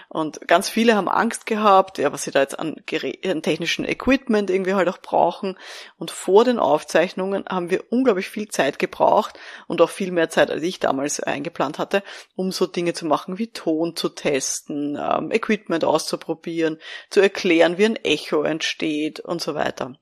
Und 0.07 0.47
ganz 0.47 0.69
viele 0.69 0.95
haben 0.95 1.09
Angst 1.09 1.47
gehabt, 1.47 1.97
ja, 1.97 2.11
was 2.13 2.21
sie 2.21 2.29
da 2.29 2.41
jetzt 2.41 2.59
an, 2.59 2.75
an 3.23 3.41
technischen 3.41 3.85
Equipment 3.85 4.51
irgendwie 4.51 4.75
halt 4.75 4.87
auch 4.87 4.99
brauchen. 4.99 5.57
Und 5.97 6.11
vor 6.11 6.45
den 6.45 6.59
Aufzeichnungen 6.59 7.45
haben 7.49 7.71
wir 7.71 7.91
unglaublich 7.91 8.29
viel 8.29 8.49
Zeit 8.49 8.77
gebraucht 8.77 9.39
und 9.65 9.81
auch 9.81 9.89
viel 9.89 10.11
mehr 10.11 10.29
Zeit, 10.29 10.51
als 10.51 10.61
ich 10.61 10.79
damals 10.79 11.19
eingeplant 11.19 11.79
hatte, 11.79 12.03
um 12.35 12.51
so 12.51 12.67
Dinge 12.67 12.93
zu 12.93 13.07
machen 13.07 13.39
wie 13.39 13.47
Ton 13.47 13.95
zu 13.95 14.09
testen, 14.09 14.95
ähm, 14.95 15.31
Equipment 15.31 15.83
auszuprobieren, 15.83 16.77
zu 17.09 17.19
erklären, 17.19 17.79
wie 17.79 17.85
ein 17.85 17.95
Echo 17.95 18.43
entsteht 18.43 19.21
und 19.21 19.41
so 19.41 19.55
weiter. 19.55 19.95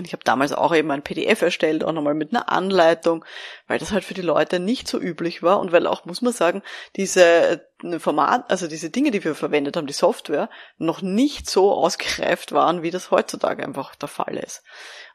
Ich 0.00 0.14
habe 0.14 0.24
damals 0.24 0.52
auch 0.52 0.74
eben 0.74 0.90
ein 0.90 1.02
PDF 1.02 1.42
erstellt, 1.42 1.84
auch 1.84 1.92
nochmal 1.92 2.14
mit 2.14 2.32
einer 2.32 2.48
Anleitung, 2.48 3.26
weil 3.66 3.78
das 3.78 3.92
halt 3.92 4.04
für 4.04 4.14
die 4.14 4.22
Leute 4.22 4.58
nicht 4.58 4.88
so 4.88 4.98
üblich 4.98 5.42
war. 5.42 5.60
Und 5.60 5.70
weil 5.70 5.86
auch, 5.86 6.06
muss 6.06 6.22
man 6.22 6.32
sagen, 6.32 6.62
diese 6.96 7.68
Format, 8.00 8.50
also 8.50 8.66
diese 8.66 8.90
Dinge, 8.90 9.10
die 9.10 9.22
wir 9.24 9.34
verwendet 9.34 9.76
haben, 9.76 9.86
die 9.86 9.92
Software, 9.92 10.48
noch 10.78 11.02
nicht 11.02 11.48
so 11.48 11.72
ausgereift 11.72 12.52
waren, 12.52 12.82
wie 12.82 12.90
das 12.90 13.10
heutzutage 13.10 13.64
einfach 13.64 13.94
der 13.94 14.08
Fall 14.08 14.36
ist. 14.36 14.62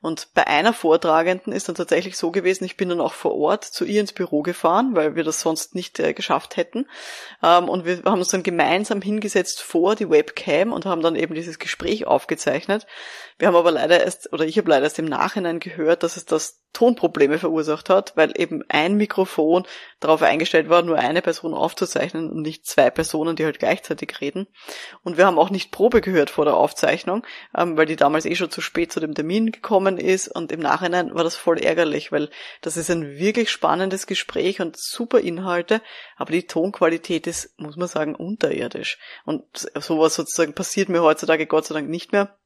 Und 0.02 0.34
bei 0.34 0.46
einer 0.46 0.74
Vortragenden 0.74 1.54
ist 1.54 1.68
dann 1.68 1.76
tatsächlich 1.76 2.18
so 2.18 2.32
gewesen, 2.32 2.66
ich 2.66 2.78
bin 2.78 2.90
dann 2.90 3.02
auch 3.02 3.14
vor 3.14 3.36
Ort 3.36 3.64
zu 3.64 3.84
ihr 3.86 4.02
ins 4.02 4.14
Büro 4.14 4.42
gefahren, 4.42 4.96
weil 4.96 5.16
wir 5.16 5.24
das 5.24 5.42
sonst 5.42 5.76
nicht 5.76 6.00
äh, 6.00 6.14
geschafft 6.14 6.58
hätten. 6.58 6.86
Ähm, 7.42 7.68
und 7.68 7.86
wir 7.86 8.04
haben 8.06 8.20
uns 8.20 8.30
dann 8.30 8.44
gemeinsam 8.44 9.02
hingesetzt 9.02 9.62
vor 9.62 9.96
die 9.96 10.10
Webcam 10.10 10.72
und 10.72 10.86
haben 10.86 11.02
dann 11.02 11.16
eben 11.16 11.34
dieses 11.34 11.58
Gespräch 11.60 12.06
aufgezeichnet. 12.06 12.86
Wir 13.40 13.48
haben 13.48 13.56
aber 13.56 13.72
leider 13.72 14.04
erst, 14.04 14.32
oder 14.34 14.46
ich 14.46 14.58
habe 14.58 14.70
leider 14.70 14.84
erst 14.84 15.00
im 15.00 15.06
Nachhinein 15.06 15.60
gehört, 15.60 16.04
dass 16.04 16.18
es 16.18 16.26
das 16.26 16.62
Tonprobleme 16.74 17.40
verursacht 17.40 17.90
hat, 17.90 18.16
weil 18.16 18.34
eben 18.40 18.64
ein 18.70 18.96
Mikrofon 18.96 19.66
darauf 20.00 20.22
eingestellt 20.22 20.70
war, 20.70 20.84
nur 20.84 20.98
eine 20.98 21.22
Person 21.22 21.54
aufzuzeichnen 21.54 22.30
und 22.30 22.42
nicht 22.42 22.68
zwei 22.68 22.90
Personen, 22.92 23.36
die 23.36 23.46
halt 23.46 23.60
gleichzeitig 23.60 24.22
reden. 24.22 24.48
Und 25.04 25.18
wir 25.18 25.26
haben 25.26 25.40
auch 25.40 25.50
nicht 25.50 25.72
Probe 25.72 26.02
gehört 26.02 26.30
vor 26.30 26.46
der 26.46 26.56
Aufzeichnung, 26.56 27.26
ähm, 27.56 27.78
weil 27.78 27.88
die 27.88 27.96
damals 27.96 28.26
eh 28.26 28.36
schon 28.36 28.52
zu 28.52 28.62
spät 28.62 28.92
zu 28.92 29.00
dem 29.00 29.16
Termin 29.16 29.52
gekommen 29.52 29.98
ist 29.98 30.28
und 30.28 30.52
im 30.52 30.60
Nachhinein 30.60 31.16
war 31.16 31.24
das 31.24 31.36
voll 31.36 31.58
ärgerlich, 31.58 32.12
weil 32.12 32.30
das 32.62 32.78
ist 32.78 32.92
ein 32.92 33.18
wirklich 33.18 33.50
spannendes 33.50 34.06
Gespräch 34.06 34.62
und 34.62 34.78
super 34.78 35.20
Inhalte, 35.20 35.82
aber 36.16 36.32
die 36.32 36.46
Tonqualität 36.46 37.28
ist, 37.28 37.60
muss 37.60 37.76
man 37.76 37.88
sagen, 37.88 38.14
unterirdisch. 38.14 39.00
Und 39.26 39.44
sowas 39.80 40.16
sozusagen 40.16 40.54
passiert 40.54 40.90
mir 40.90 41.02
heutzutage 41.02 41.48
Gott 41.48 41.66
sei 41.66 41.74
Dank 41.74 41.90
nicht 41.90 42.12
mehr 42.12 42.38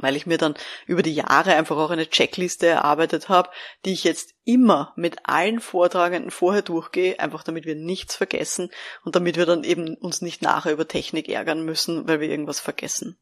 weil 0.00 0.16
ich 0.16 0.26
mir 0.26 0.38
dann 0.38 0.54
über 0.86 1.02
die 1.02 1.14
Jahre 1.14 1.54
einfach 1.54 1.76
auch 1.76 1.90
eine 1.90 2.08
Checkliste 2.08 2.66
erarbeitet 2.66 3.28
habe, 3.28 3.50
die 3.84 3.92
ich 3.92 4.04
jetzt 4.04 4.34
immer 4.44 4.92
mit 4.96 5.16
allen 5.24 5.60
Vortragenden 5.60 6.30
vorher 6.30 6.62
durchgehe, 6.62 7.18
einfach 7.20 7.42
damit 7.42 7.64
wir 7.66 7.74
nichts 7.74 8.16
vergessen 8.16 8.70
und 9.04 9.16
damit 9.16 9.36
wir 9.36 9.46
dann 9.46 9.64
eben 9.64 9.94
uns 9.94 10.22
nicht 10.22 10.42
nachher 10.42 10.72
über 10.72 10.88
Technik 10.88 11.28
ärgern 11.28 11.64
müssen, 11.64 12.08
weil 12.08 12.20
wir 12.20 12.28
irgendwas 12.28 12.60
vergessen. 12.60 13.18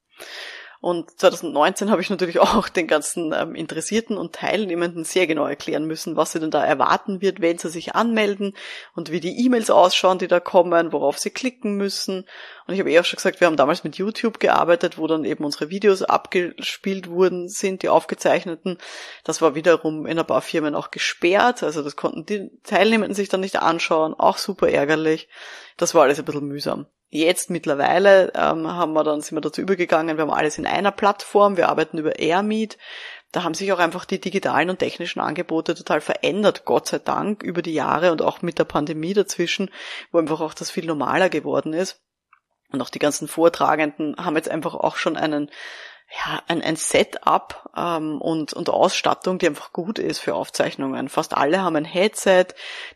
Und 0.87 1.19
2019 1.19 1.91
habe 1.91 2.01
ich 2.01 2.11
natürlich 2.11 2.39
auch 2.41 2.69
den 2.69 2.87
ganzen 2.87 3.33
ähm, 3.33 3.57
Interessierten 3.57 4.17
und 4.17 4.37
Teilnehmenden 4.37 5.03
sehr 5.03 5.27
genau 5.27 5.45
erklären 5.45 5.85
müssen, 5.85 6.15
was 6.15 6.31
sie 6.31 6.39
denn 6.39 6.53
da 6.53 6.65
erwarten 6.65 7.21
wird, 7.21 7.41
wenn 7.41 7.59
sie 7.59 7.71
sich 7.71 7.97
anmelden 7.97 8.55
und 8.95 9.11
wie 9.11 9.19
die 9.19 9.45
E-Mails 9.45 9.69
ausschauen, 9.69 10.21
die 10.21 10.29
da 10.29 10.39
kommen, 10.39 10.93
worauf 10.93 11.19
sie 11.19 11.31
klicken 11.31 11.77
müssen. 11.77 12.25
Und 12.69 12.75
ich 12.75 12.79
habe 12.79 12.93
eh 12.93 13.01
auch 13.01 13.05
schon 13.05 13.17
gesagt, 13.17 13.41
wir 13.41 13.49
haben 13.49 13.57
damals 13.57 13.83
mit 13.83 13.97
YouTube 13.97 14.39
gearbeitet, 14.39 14.97
wo 14.97 15.09
dann 15.09 15.25
eben 15.25 15.45
unsere 15.45 15.71
Videos 15.71 16.05
abgespielt 16.05 17.11
wurden, 17.11 17.49
sind 17.49 17.83
die 17.83 17.89
aufgezeichneten. 17.89 18.79
Das 19.25 19.43
war 19.43 19.57
wiederum 19.57 20.07
in 20.07 20.21
ein 20.21 20.25
paar 20.25 20.41
Firmen 20.41 20.77
auch 20.77 20.93
gesperrt, 20.93 21.65
also 21.65 21.83
das 21.83 21.97
konnten 21.97 22.27
die 22.27 22.49
Teilnehmenden 22.63 23.17
sich 23.17 23.29
dann 23.29 23.41
nicht 23.41 23.57
anschauen, 23.57 24.15
auch 24.15 24.39
super 24.39 24.69
ärgerlich. 24.69 25.29
Das 25.79 25.97
war 25.97 26.05
alles 26.05 26.21
ein 26.21 26.25
bisschen 26.25 26.47
mühsam. 26.47 26.87
Jetzt 27.09 27.51
mittlerweile 27.51 28.33
ähm, 28.35 28.67
haben 28.67 28.93
wir 28.93 29.05
dann, 29.05 29.21
sind 29.21 29.37
wir 29.37 29.41
dazu 29.41 29.61
übergegangen, 29.61 30.17
wir 30.17 30.23
haben 30.23 30.33
alles 30.33 30.59
in 30.59 30.67
einer 30.67 30.91
Plattform, 30.91 31.57
wir 31.57 31.69
arbeiten 31.69 31.99
über 31.99 32.19
AirMeet. 32.19 32.79
Da 33.33 33.45
haben 33.45 33.55
sich 33.55 33.73
auch 33.73 33.79
einfach 33.79 34.05
die 34.05 34.21
digitalen 34.21 34.71
und 34.71 34.79
technischen 34.79 35.21
Angebote 35.21 35.75
total 35.75 36.01
verändert, 36.01 36.65
Gott 36.65 36.89
sei 36.89 36.99
Dank, 36.99 37.43
über 37.43 37.63
die 37.63 37.75
Jahre 37.75 38.11
und 38.11 38.23
auch 38.23 38.43
mit 38.43 38.59
der 38.59 38.65
Pandemie 38.65 39.15
dazwischen, 39.15 39.71
wo 40.11 40.19
einfach 40.19 40.41
auch 40.41 40.55
das 40.55 40.71
viel 40.71 40.87
normaler 40.87 41.29
geworden 41.29 41.73
ist. 41.73 42.03
Und 42.73 42.83
auch 42.83 42.91
die 42.91 42.99
ganzen 42.99 43.29
Vortragenden 43.29 44.17
haben 44.17 44.37
jetzt 44.37 44.49
einfach 44.49 44.75
auch 44.75 44.97
schon 44.97 45.17
einen 45.17 45.51
ja, 46.11 46.43
ein, 46.47 46.63
ein 46.63 46.77
Setup 46.77 47.69
ähm, 47.77 48.21
und, 48.21 48.53
und 48.53 48.71
Ausstattung, 48.71 49.39
die 49.39 49.49
einfach 49.49 49.73
gut 49.73 49.99
ist 49.99 50.21
für 50.21 50.35
Aufzeichnungen. 50.35 51.09
Fast 51.09 51.37
alle 51.37 51.63
haben 51.63 51.77
ein 51.77 51.85
Headset, 51.85 52.47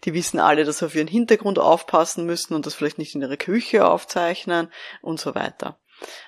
die 0.05 0.15
wissen 0.15 0.39
alle, 0.39 0.65
dass 0.65 0.79
sie 0.79 0.87
auf 0.87 0.95
ihren 0.95 1.09
Hintergrund 1.09 1.59
aufpassen 1.59 2.25
müssen 2.25 2.55
und 2.55 2.67
das 2.67 2.75
vielleicht 2.75 2.99
nicht 2.99 3.15
in 3.15 3.23
ihrer 3.23 3.37
Küche 3.37 3.87
aufzeichnen 3.87 4.71
und 5.03 5.19
so 5.19 5.35
weiter. 5.35 5.77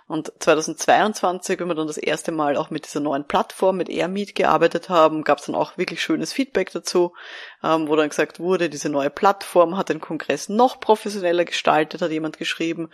Und 0.07 0.33
2022, 0.39 1.59
wenn 1.59 1.69
wir 1.69 1.75
dann 1.75 1.87
das 1.87 1.97
erste 1.97 2.33
Mal 2.33 2.57
auch 2.57 2.71
mit 2.71 2.87
dieser 2.87 3.01
neuen 3.01 3.27
Plattform, 3.27 3.77
mit 3.77 3.89
AirMeet 3.89 4.35
gearbeitet 4.35 4.89
haben, 4.89 5.25
gab 5.25 5.39
es 5.39 5.47
dann 5.47 5.55
auch 5.55 5.79
wirklich 5.79 6.03
schönes 6.03 6.33
Feedback 6.33 6.71
dazu, 6.73 7.15
ähm, 7.63 7.89
wo 7.89 7.97
dann 7.97 8.09
gesagt 8.09 8.41
wurde, 8.41 8.69
diese 8.69 8.89
neue 8.89 9.11
Plattform 9.11 9.77
hat 9.77 9.89
den 9.89 10.01
Kongress 10.01 10.49
noch 10.49 10.81
professioneller 10.81 11.45
gestaltet, 11.45 12.03
hat 12.03 12.11
jemand 12.11 12.39
geschrieben. 12.39 12.91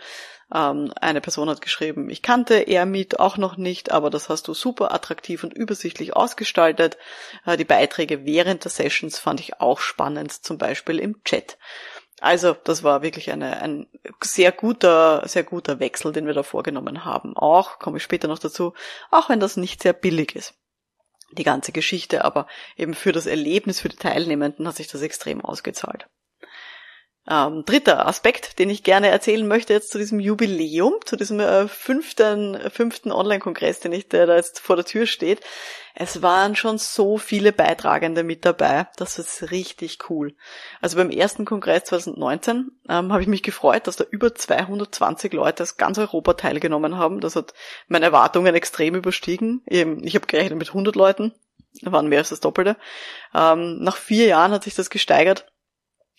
Ähm, 0.53 0.91
eine 0.99 1.21
Person 1.21 1.49
hat 1.49 1.61
geschrieben, 1.61 2.09
ich 2.09 2.21
kannte 2.21 2.67
AirMeet 2.67 3.19
auch 3.19 3.37
noch 3.37 3.57
nicht, 3.57 3.91
aber 3.91 4.09
das 4.09 4.29
hast 4.29 4.47
du 4.47 4.53
super 4.53 4.93
attraktiv 4.93 5.43
und 5.43 5.53
übersichtlich 5.53 6.15
ausgestaltet. 6.15 6.97
Äh, 7.45 7.57
die 7.57 7.65
Beiträge 7.65 8.25
während 8.25 8.63
der 8.63 8.71
Sessions 8.71 9.19
fand 9.19 9.39
ich 9.41 9.59
auch 9.59 9.79
spannend, 9.79 10.31
zum 10.31 10.57
Beispiel 10.57 10.99
im 10.99 11.23
Chat. 11.23 11.57
Also, 12.21 12.53
das 12.63 12.83
war 12.83 13.01
wirklich 13.01 13.31
eine, 13.31 13.61
ein 13.61 13.87
sehr 14.21 14.51
guter, 14.51 15.27
sehr 15.27 15.43
guter 15.43 15.79
Wechsel, 15.79 16.11
den 16.11 16.25
wir 16.27 16.33
da 16.33 16.43
vorgenommen 16.43 17.05
haben. 17.05 17.35
Auch, 17.37 17.79
komme 17.79 17.97
ich 17.97 18.03
später 18.03 18.27
noch 18.27 18.39
dazu, 18.39 18.73
auch 19.11 19.29
wenn 19.29 19.39
das 19.39 19.57
nicht 19.57 19.81
sehr 19.81 19.93
billig 19.93 20.35
ist. 20.35 20.55
Die 21.31 21.43
ganze 21.43 21.71
Geschichte, 21.71 22.25
aber 22.25 22.47
eben 22.75 22.93
für 22.93 23.11
das 23.11 23.27
Erlebnis 23.27 23.79
für 23.79 23.89
die 23.89 23.97
Teilnehmenden 23.97 24.67
hat 24.67 24.75
sich 24.75 24.87
das 24.87 25.01
extrem 25.01 25.41
ausgezahlt. 25.41 26.07
Ähm, 27.27 27.63
dritter 27.65 28.07
Aspekt, 28.07 28.57
den 28.57 28.69
ich 28.69 28.83
gerne 28.83 29.09
erzählen 29.09 29.47
möchte 29.47 29.73
jetzt 29.73 29.91
zu 29.91 29.97
diesem 29.99 30.19
Jubiläum, 30.19 30.95
zu 31.05 31.15
diesem 31.15 31.39
äh, 31.39 31.67
fünften, 31.67 32.57
fünften 32.71 33.11
Online-Kongress, 33.11 33.81
den 33.81 33.91
ich, 33.91 34.07
der 34.07 34.25
da 34.25 34.35
jetzt 34.35 34.59
vor 34.59 34.75
der 34.75 34.85
Tür 34.85 35.05
steht. 35.05 35.41
Es 35.93 36.21
waren 36.21 36.55
schon 36.55 36.77
so 36.77 37.17
viele 37.17 37.51
Beitragende 37.51 38.23
mit 38.23 38.45
dabei. 38.45 38.87
Das 38.95 39.19
ist 39.19 39.51
richtig 39.51 40.09
cool. 40.09 40.33
Also 40.81 40.97
beim 40.97 41.11
ersten 41.11 41.45
Kongress 41.45 41.83
2019 41.85 42.71
ähm, 42.87 43.11
habe 43.11 43.21
ich 43.21 43.27
mich 43.27 43.43
gefreut, 43.43 43.85
dass 43.85 43.97
da 43.97 44.05
über 44.09 44.33
220 44.33 45.33
Leute 45.33 45.63
aus 45.63 45.77
ganz 45.77 45.97
Europa 45.97 46.33
teilgenommen 46.33 46.97
haben. 46.97 47.19
Das 47.19 47.35
hat 47.35 47.53
meine 47.87 48.05
Erwartungen 48.05 48.55
extrem 48.55 48.95
überstiegen. 48.95 49.61
Ich 49.67 50.15
habe 50.15 50.25
gerechnet 50.25 50.57
mit 50.57 50.69
100 50.69 50.95
Leuten. 50.95 51.33
Da 51.81 51.91
waren 51.91 52.07
mehr 52.07 52.19
als 52.19 52.29
das 52.29 52.39
Doppelte. 52.39 52.77
Ähm, 53.35 53.79
nach 53.83 53.97
vier 53.97 54.25
Jahren 54.25 54.51
hat 54.51 54.63
sich 54.63 54.73
das 54.73 54.89
gesteigert 54.89 55.45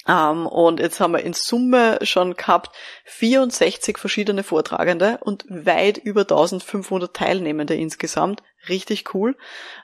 um, 0.06 0.14
ähm, 0.14 0.46
und 0.46 0.80
jetzt 0.80 0.98
haben 0.98 1.12
wir 1.12 1.20
in 1.20 1.34
Summe 1.34 1.98
schon 2.02 2.34
gehabt 2.34 2.74
64 3.04 3.98
verschiedene 3.98 4.42
Vortragende 4.42 5.18
und 5.20 5.44
weit 5.48 5.98
über 5.98 6.22
1500 6.22 7.14
Teilnehmende 7.14 7.74
insgesamt. 7.74 8.42
Richtig 8.68 9.14
cool. 9.14 9.36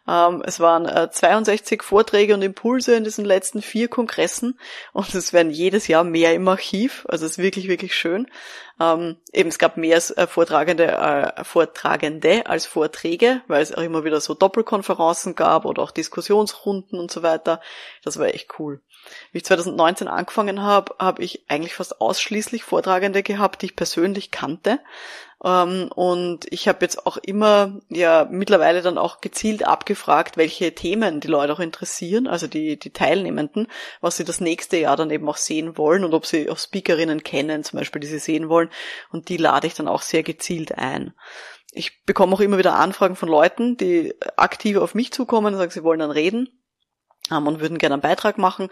Um, 0.07 0.37
ähm, 0.37 0.43
es 0.47 0.61
waren 0.61 0.87
äh, 0.87 1.11
62 1.11 1.83
Vorträge 1.83 2.35
und 2.35 2.43
Impulse 2.43 2.95
in 2.95 3.05
diesen 3.05 3.25
letzten 3.25 3.63
vier 3.63 3.89
Kongressen 3.89 4.59
und 4.93 5.15
es 5.15 5.33
werden 5.33 5.51
jedes 5.51 5.87
Jahr 5.89 6.05
mehr 6.05 6.35
im 6.35 6.47
Archiv. 6.49 7.07
Also 7.09 7.25
es 7.25 7.33
ist 7.33 7.39
wirklich, 7.39 7.69
wirklich 7.69 7.95
schön. 7.95 8.27
Um, 8.79 8.87
ähm, 8.87 9.17
eben 9.33 9.49
es 9.49 9.59
gab 9.59 9.79
mehr 9.79 9.97
äh, 9.97 10.27
Vortragende, 10.27 10.89
äh, 10.89 11.45
Vortragende 11.45 12.47
als 12.47 12.67
Vorträge, 12.67 13.43
weil 13.49 13.63
es 13.63 13.75
auch 13.75 13.83
immer 13.83 14.05
wieder 14.05 14.21
so 14.21 14.35
Doppelkonferenzen 14.35 15.35
gab 15.35 15.65
oder 15.65 15.83
auch 15.83 15.91
Diskussionsrunden 15.91 16.99
und 16.99 17.11
so 17.11 17.23
weiter. 17.23 17.61
Das 18.03 18.19
war 18.19 18.27
echt 18.27 18.59
cool. 18.59 18.83
Wie 19.33 19.39
ich 19.39 19.45
2019 19.45 20.09
angefangen 20.09 20.63
habe, 20.63 20.95
habe 20.99 21.23
ich 21.23 21.45
eigentlich 21.49 21.75
fast 21.75 22.01
ausschließlich 22.01 22.65
Vortragende 22.65 23.23
gehabt, 23.23 23.63
die 23.63 23.67
ich 23.67 23.77
persönlich 23.77 24.31
kannte. 24.31 24.81
Ähm, 25.45 25.91
und 25.95 26.47
ich 26.51 26.69
habe 26.69 26.79
jetzt 26.81 27.07
auch 27.07 27.17
immer, 27.19 27.81
ja, 27.89 28.27
mittlerweile 28.31 28.83
dann 28.83 28.99
auch 28.99 29.21
gezielt 29.21 29.67
abgefragt, 29.67 30.37
welche 30.37 30.75
Themen 30.75 31.21
die 31.21 31.29
Leute 31.29 31.53
auch 31.53 31.61
interessieren, 31.61 32.27
also 32.27 32.47
die, 32.47 32.79
die 32.79 32.93
Teilnehmenden, 32.93 33.69
was 34.01 34.17
sie 34.17 34.25
das 34.25 34.41
nächste 34.41 34.79
Jahr 34.79 34.97
dann 34.97 35.11
eben 35.11 35.29
auch 35.29 35.37
sehen 35.37 35.77
wollen 35.77 36.05
und 36.05 36.15
ob 36.15 36.27
sie 36.27 36.49
auch 36.51 36.59
Speakerinnen 36.59 37.23
kennen, 37.23 37.65
zum 37.65 37.79
Beispiel, 37.79 38.01
die 38.01 38.07
sie 38.07 38.19
sehen 38.19 38.49
wollen. 38.49 38.71
Und 39.11 39.29
die 39.29 39.37
lade 39.37 39.67
ich 39.67 39.75
dann 39.75 39.89
auch 39.89 40.03
sehr 40.03 40.23
gezielt 40.23 40.77
ein. 40.79 41.15
Ich 41.73 42.05
bekomme 42.05 42.35
auch 42.35 42.41
immer 42.41 42.57
wieder 42.57 42.77
Anfragen 42.77 43.17
von 43.17 43.29
Leuten, 43.29 43.77
die 43.77 44.15
aktiv 44.37 44.79
auf 44.79 44.95
mich 44.95 45.13
zukommen 45.13 45.53
und 45.53 45.59
sagen, 45.59 45.71
sie 45.71 45.85
wollen 45.85 46.01
dann 46.01 46.11
reden 46.11 46.49
und 47.31 47.61
würden 47.61 47.79
gerne 47.79 47.95
einen 47.95 48.03
Beitrag 48.03 48.39
machen. 48.39 48.69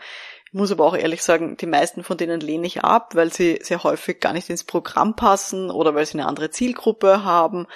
Ich 0.47 0.53
muss 0.53 0.71
aber 0.71 0.85
auch 0.85 0.97
ehrlich 0.97 1.23
sagen, 1.23 1.57
die 1.57 1.67
meisten 1.67 2.05
von 2.05 2.17
denen 2.17 2.41
lehne 2.41 2.67
ich 2.67 2.85
ab, 2.85 3.17
weil 3.17 3.33
sie 3.33 3.59
sehr 3.63 3.83
häufig 3.83 4.21
gar 4.21 4.33
nicht 4.33 4.49
ins 4.51 4.63
Programm 4.63 5.17
passen 5.17 5.71
oder 5.71 5.95
weil 5.97 6.07
sie 6.07 6.15
eine 6.15 6.29
andere 6.29 6.51
Zielgruppe 6.51 7.25
haben 7.25 7.67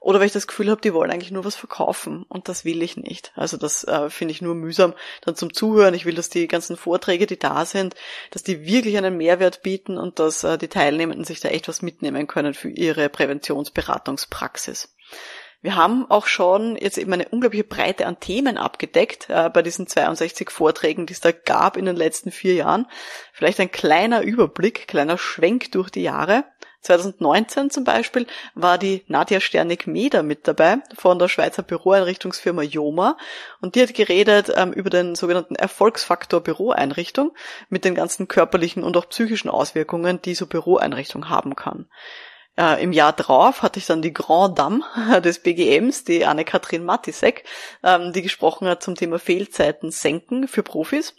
oder 0.00 0.20
weil 0.20 0.26
ich 0.26 0.32
das 0.32 0.46
Gefühl 0.46 0.70
habe, 0.70 0.80
die 0.80 0.92
wollen 0.92 1.10
eigentlich 1.10 1.30
nur 1.30 1.44
was 1.44 1.56
verkaufen 1.56 2.24
und 2.28 2.48
das 2.48 2.64
will 2.64 2.82
ich 2.82 2.96
nicht. 2.96 3.32
Also 3.34 3.56
das 3.56 3.84
äh, 3.84 4.10
finde 4.10 4.32
ich 4.32 4.42
nur 4.42 4.54
mühsam 4.54 4.92
dann 5.22 5.34
zum 5.34 5.52
Zuhören. 5.52 5.94
Ich 5.94 6.04
will, 6.04 6.14
dass 6.14 6.28
die 6.28 6.46
ganzen 6.46 6.76
Vorträge, 6.76 7.26
die 7.26 7.38
da 7.38 7.64
sind, 7.64 7.94
dass 8.30 8.42
die 8.42 8.66
wirklich 8.66 8.98
einen 8.98 9.16
Mehrwert 9.16 9.62
bieten 9.62 9.96
und 9.96 10.18
dass 10.18 10.44
äh, 10.44 10.58
die 10.58 10.68
Teilnehmenden 10.68 11.24
sich 11.24 11.40
da 11.40 11.48
echt 11.48 11.68
was 11.68 11.82
mitnehmen 11.82 12.26
können 12.26 12.54
für 12.54 12.68
ihre 12.68 13.08
Präventionsberatungspraxis. 13.08 14.94
Wir 15.62 15.74
haben 15.74 16.08
auch 16.10 16.26
schon 16.26 16.76
jetzt 16.76 16.98
eben 16.98 17.12
eine 17.12 17.28
unglaubliche 17.28 17.64
Breite 17.64 18.06
an 18.06 18.20
Themen 18.20 18.58
abgedeckt 18.58 19.28
äh, 19.28 19.50
bei 19.50 19.62
diesen 19.62 19.86
62 19.86 20.50
Vorträgen, 20.50 21.06
die 21.06 21.12
es 21.12 21.20
da 21.20 21.32
gab 21.32 21.76
in 21.76 21.86
den 21.86 21.96
letzten 21.96 22.30
vier 22.30 22.54
Jahren. 22.54 22.86
Vielleicht 23.32 23.58
ein 23.60 23.70
kleiner 23.70 24.22
Überblick, 24.22 24.86
kleiner 24.86 25.18
Schwenk 25.18 25.72
durch 25.72 25.90
die 25.90 26.02
Jahre. 26.02 26.44
2019 26.86 27.70
zum 27.70 27.84
Beispiel 27.84 28.26
war 28.54 28.78
die 28.78 29.04
Nadja 29.08 29.40
Sternig-Meder 29.40 30.22
mit 30.22 30.46
dabei 30.46 30.78
von 30.96 31.18
der 31.18 31.28
Schweizer 31.28 31.62
Büroeinrichtungsfirma 31.62 32.62
Joma 32.62 33.16
und 33.60 33.74
die 33.74 33.82
hat 33.82 33.94
geredet 33.94 34.52
ähm, 34.54 34.72
über 34.72 34.90
den 34.90 35.14
sogenannten 35.16 35.56
Erfolgsfaktor 35.56 36.40
Büroeinrichtung 36.40 37.32
mit 37.68 37.84
den 37.84 37.94
ganzen 37.94 38.28
körperlichen 38.28 38.84
und 38.84 38.96
auch 38.96 39.08
psychischen 39.08 39.50
Auswirkungen, 39.50 40.22
die 40.22 40.34
so 40.34 40.46
Büroeinrichtung 40.46 41.28
haben 41.28 41.56
kann. 41.56 41.88
Äh, 42.58 42.82
Im 42.82 42.92
Jahr 42.92 43.12
drauf 43.12 43.62
hatte 43.62 43.78
ich 43.78 43.86
dann 43.86 44.02
die 44.02 44.12
Grand 44.12 44.58
Dame 44.58 44.82
des 45.24 45.40
BGMs, 45.40 46.04
die 46.04 46.24
Anne-Kathrin 46.24 46.84
Matisek, 46.84 47.44
ähm, 47.82 48.12
die 48.12 48.22
gesprochen 48.22 48.68
hat 48.68 48.82
zum 48.82 48.94
Thema 48.94 49.18
Fehlzeiten 49.18 49.90
senken 49.90 50.48
für 50.48 50.62
Profis. 50.62 51.14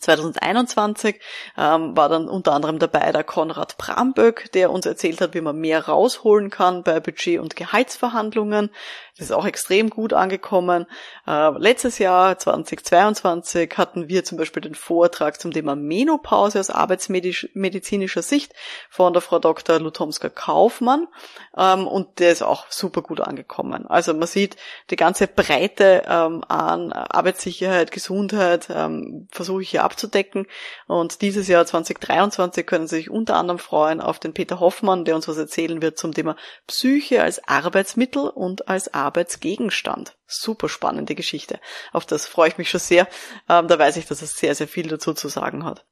2021 0.00 1.20
ähm, 1.56 1.96
war 1.96 2.08
dann 2.08 2.28
unter 2.28 2.52
anderem 2.52 2.78
dabei 2.78 3.10
der 3.12 3.24
Konrad 3.24 3.76
Bramböck, 3.78 4.52
der 4.52 4.70
uns 4.70 4.86
erzählt 4.86 5.20
hat, 5.20 5.34
wie 5.34 5.40
man 5.40 5.56
mehr 5.56 5.86
rausholen 5.86 6.50
kann 6.50 6.82
bei 6.82 7.00
Budget- 7.00 7.40
und 7.40 7.56
Gehaltsverhandlungen. 7.56 8.70
Das 9.18 9.28
ist 9.28 9.32
auch 9.32 9.46
extrem 9.46 9.88
gut 9.88 10.12
angekommen. 10.12 10.84
Äh, 11.26 11.50
letztes 11.58 11.98
Jahr, 11.98 12.38
2022, 12.38 13.72
hatten 13.78 14.08
wir 14.10 14.24
zum 14.24 14.36
Beispiel 14.36 14.60
den 14.60 14.74
Vortrag 14.74 15.40
zum 15.40 15.52
Thema 15.52 15.74
Menopause 15.74 16.60
aus 16.60 16.68
arbeitsmedizinischer 16.68 18.20
Sicht 18.20 18.52
von 18.90 19.14
der 19.14 19.22
Frau 19.22 19.38
Dr. 19.38 19.80
Lutomska-Kaufmann. 19.80 21.08
Ähm, 21.56 21.86
und 21.86 22.18
der 22.18 22.32
ist 22.32 22.42
auch 22.42 22.66
super 22.68 23.00
gut 23.00 23.22
angekommen. 23.22 23.86
Also 23.86 24.12
man 24.12 24.26
sieht 24.26 24.56
die 24.90 24.96
ganze 24.96 25.28
Breite 25.28 26.02
ähm, 26.06 26.44
an 26.46 26.92
Arbeitssicherheit, 26.92 27.92
Gesundheit, 27.92 28.68
ähm, 28.70 29.28
versuche 29.30 29.62
ich 29.62 29.70
hier 29.70 29.84
abzudecken. 29.86 30.46
Und 30.86 31.22
dieses 31.22 31.48
Jahr 31.48 31.64
2023 31.64 32.66
können 32.66 32.86
Sie 32.86 32.96
sich 32.96 33.10
unter 33.10 33.36
anderem 33.36 33.58
freuen 33.58 34.00
auf 34.00 34.18
den 34.18 34.34
Peter 34.34 34.60
Hoffmann, 34.60 35.06
der 35.06 35.14
uns 35.14 35.28
was 35.28 35.38
erzählen 35.38 35.80
wird 35.80 35.96
zum 35.96 36.12
Thema 36.12 36.36
Psyche 36.66 37.22
als 37.22 37.46
Arbeitsmittel 37.48 38.28
und 38.28 38.68
als. 38.68 38.92
Arbeitsgegenstand. 38.96 40.16
Super 40.26 40.68
spannende 40.68 41.14
Geschichte. 41.14 41.60
Auf 41.92 42.06
das 42.06 42.26
freue 42.26 42.48
ich 42.48 42.58
mich 42.58 42.70
schon 42.70 42.80
sehr. 42.80 43.06
Ähm, 43.48 43.68
da 43.68 43.78
weiß 43.78 43.96
ich, 43.98 44.06
dass 44.06 44.22
es 44.22 44.36
sehr, 44.36 44.54
sehr 44.54 44.68
viel 44.68 44.88
dazu 44.88 45.14
zu 45.14 45.28
sagen 45.28 45.64
hat. 45.64 45.84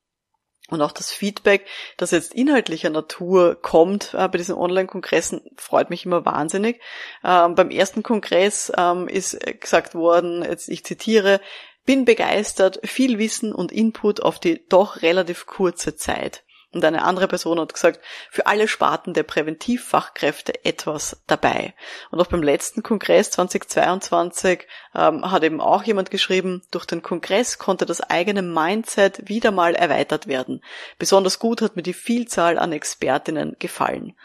Und 0.70 0.80
auch 0.80 0.92
das 0.92 1.12
Feedback, 1.12 1.66
das 1.98 2.10
jetzt 2.10 2.34
inhaltlicher 2.34 2.88
Natur 2.88 3.60
kommt 3.60 4.14
äh, 4.14 4.28
bei 4.28 4.38
diesen 4.38 4.54
Online-Kongressen, 4.54 5.42
freut 5.56 5.90
mich 5.90 6.06
immer 6.06 6.24
wahnsinnig. 6.24 6.80
Ähm, 7.22 7.54
beim 7.54 7.70
ersten 7.70 8.02
Kongress 8.02 8.72
ähm, 8.76 9.06
ist 9.06 9.38
gesagt 9.60 9.94
worden, 9.94 10.42
jetzt 10.42 10.70
ich 10.70 10.82
zitiere, 10.84 11.40
bin 11.84 12.04
begeistert, 12.04 12.80
viel 12.84 13.18
Wissen 13.18 13.52
und 13.54 13.72
Input 13.72 14.20
auf 14.20 14.38
die 14.38 14.66
doch 14.68 15.02
relativ 15.02 15.46
kurze 15.46 15.96
Zeit. 15.96 16.44
Und 16.74 16.84
eine 16.84 17.04
andere 17.04 17.28
Person 17.28 17.60
hat 17.60 17.72
gesagt, 17.72 18.00
für 18.30 18.46
alle 18.46 18.66
Sparten 18.66 19.14
der 19.14 19.22
Präventivfachkräfte 19.22 20.64
etwas 20.64 21.22
dabei. 21.28 21.72
Und 22.10 22.20
auch 22.20 22.26
beim 22.26 22.42
letzten 22.42 22.82
Kongress 22.82 23.30
2022 23.30 24.66
ähm, 24.94 25.30
hat 25.30 25.44
eben 25.44 25.60
auch 25.60 25.84
jemand 25.84 26.10
geschrieben, 26.10 26.62
durch 26.72 26.84
den 26.84 27.00
Kongress 27.00 27.58
konnte 27.58 27.86
das 27.86 28.00
eigene 28.00 28.42
Mindset 28.42 29.28
wieder 29.28 29.52
mal 29.52 29.76
erweitert 29.76 30.26
werden. 30.26 30.64
Besonders 30.98 31.38
gut 31.38 31.62
hat 31.62 31.76
mir 31.76 31.82
die 31.82 31.94
Vielzahl 31.94 32.58
an 32.58 32.72
Expertinnen 32.72 33.54
gefallen. 33.60 34.16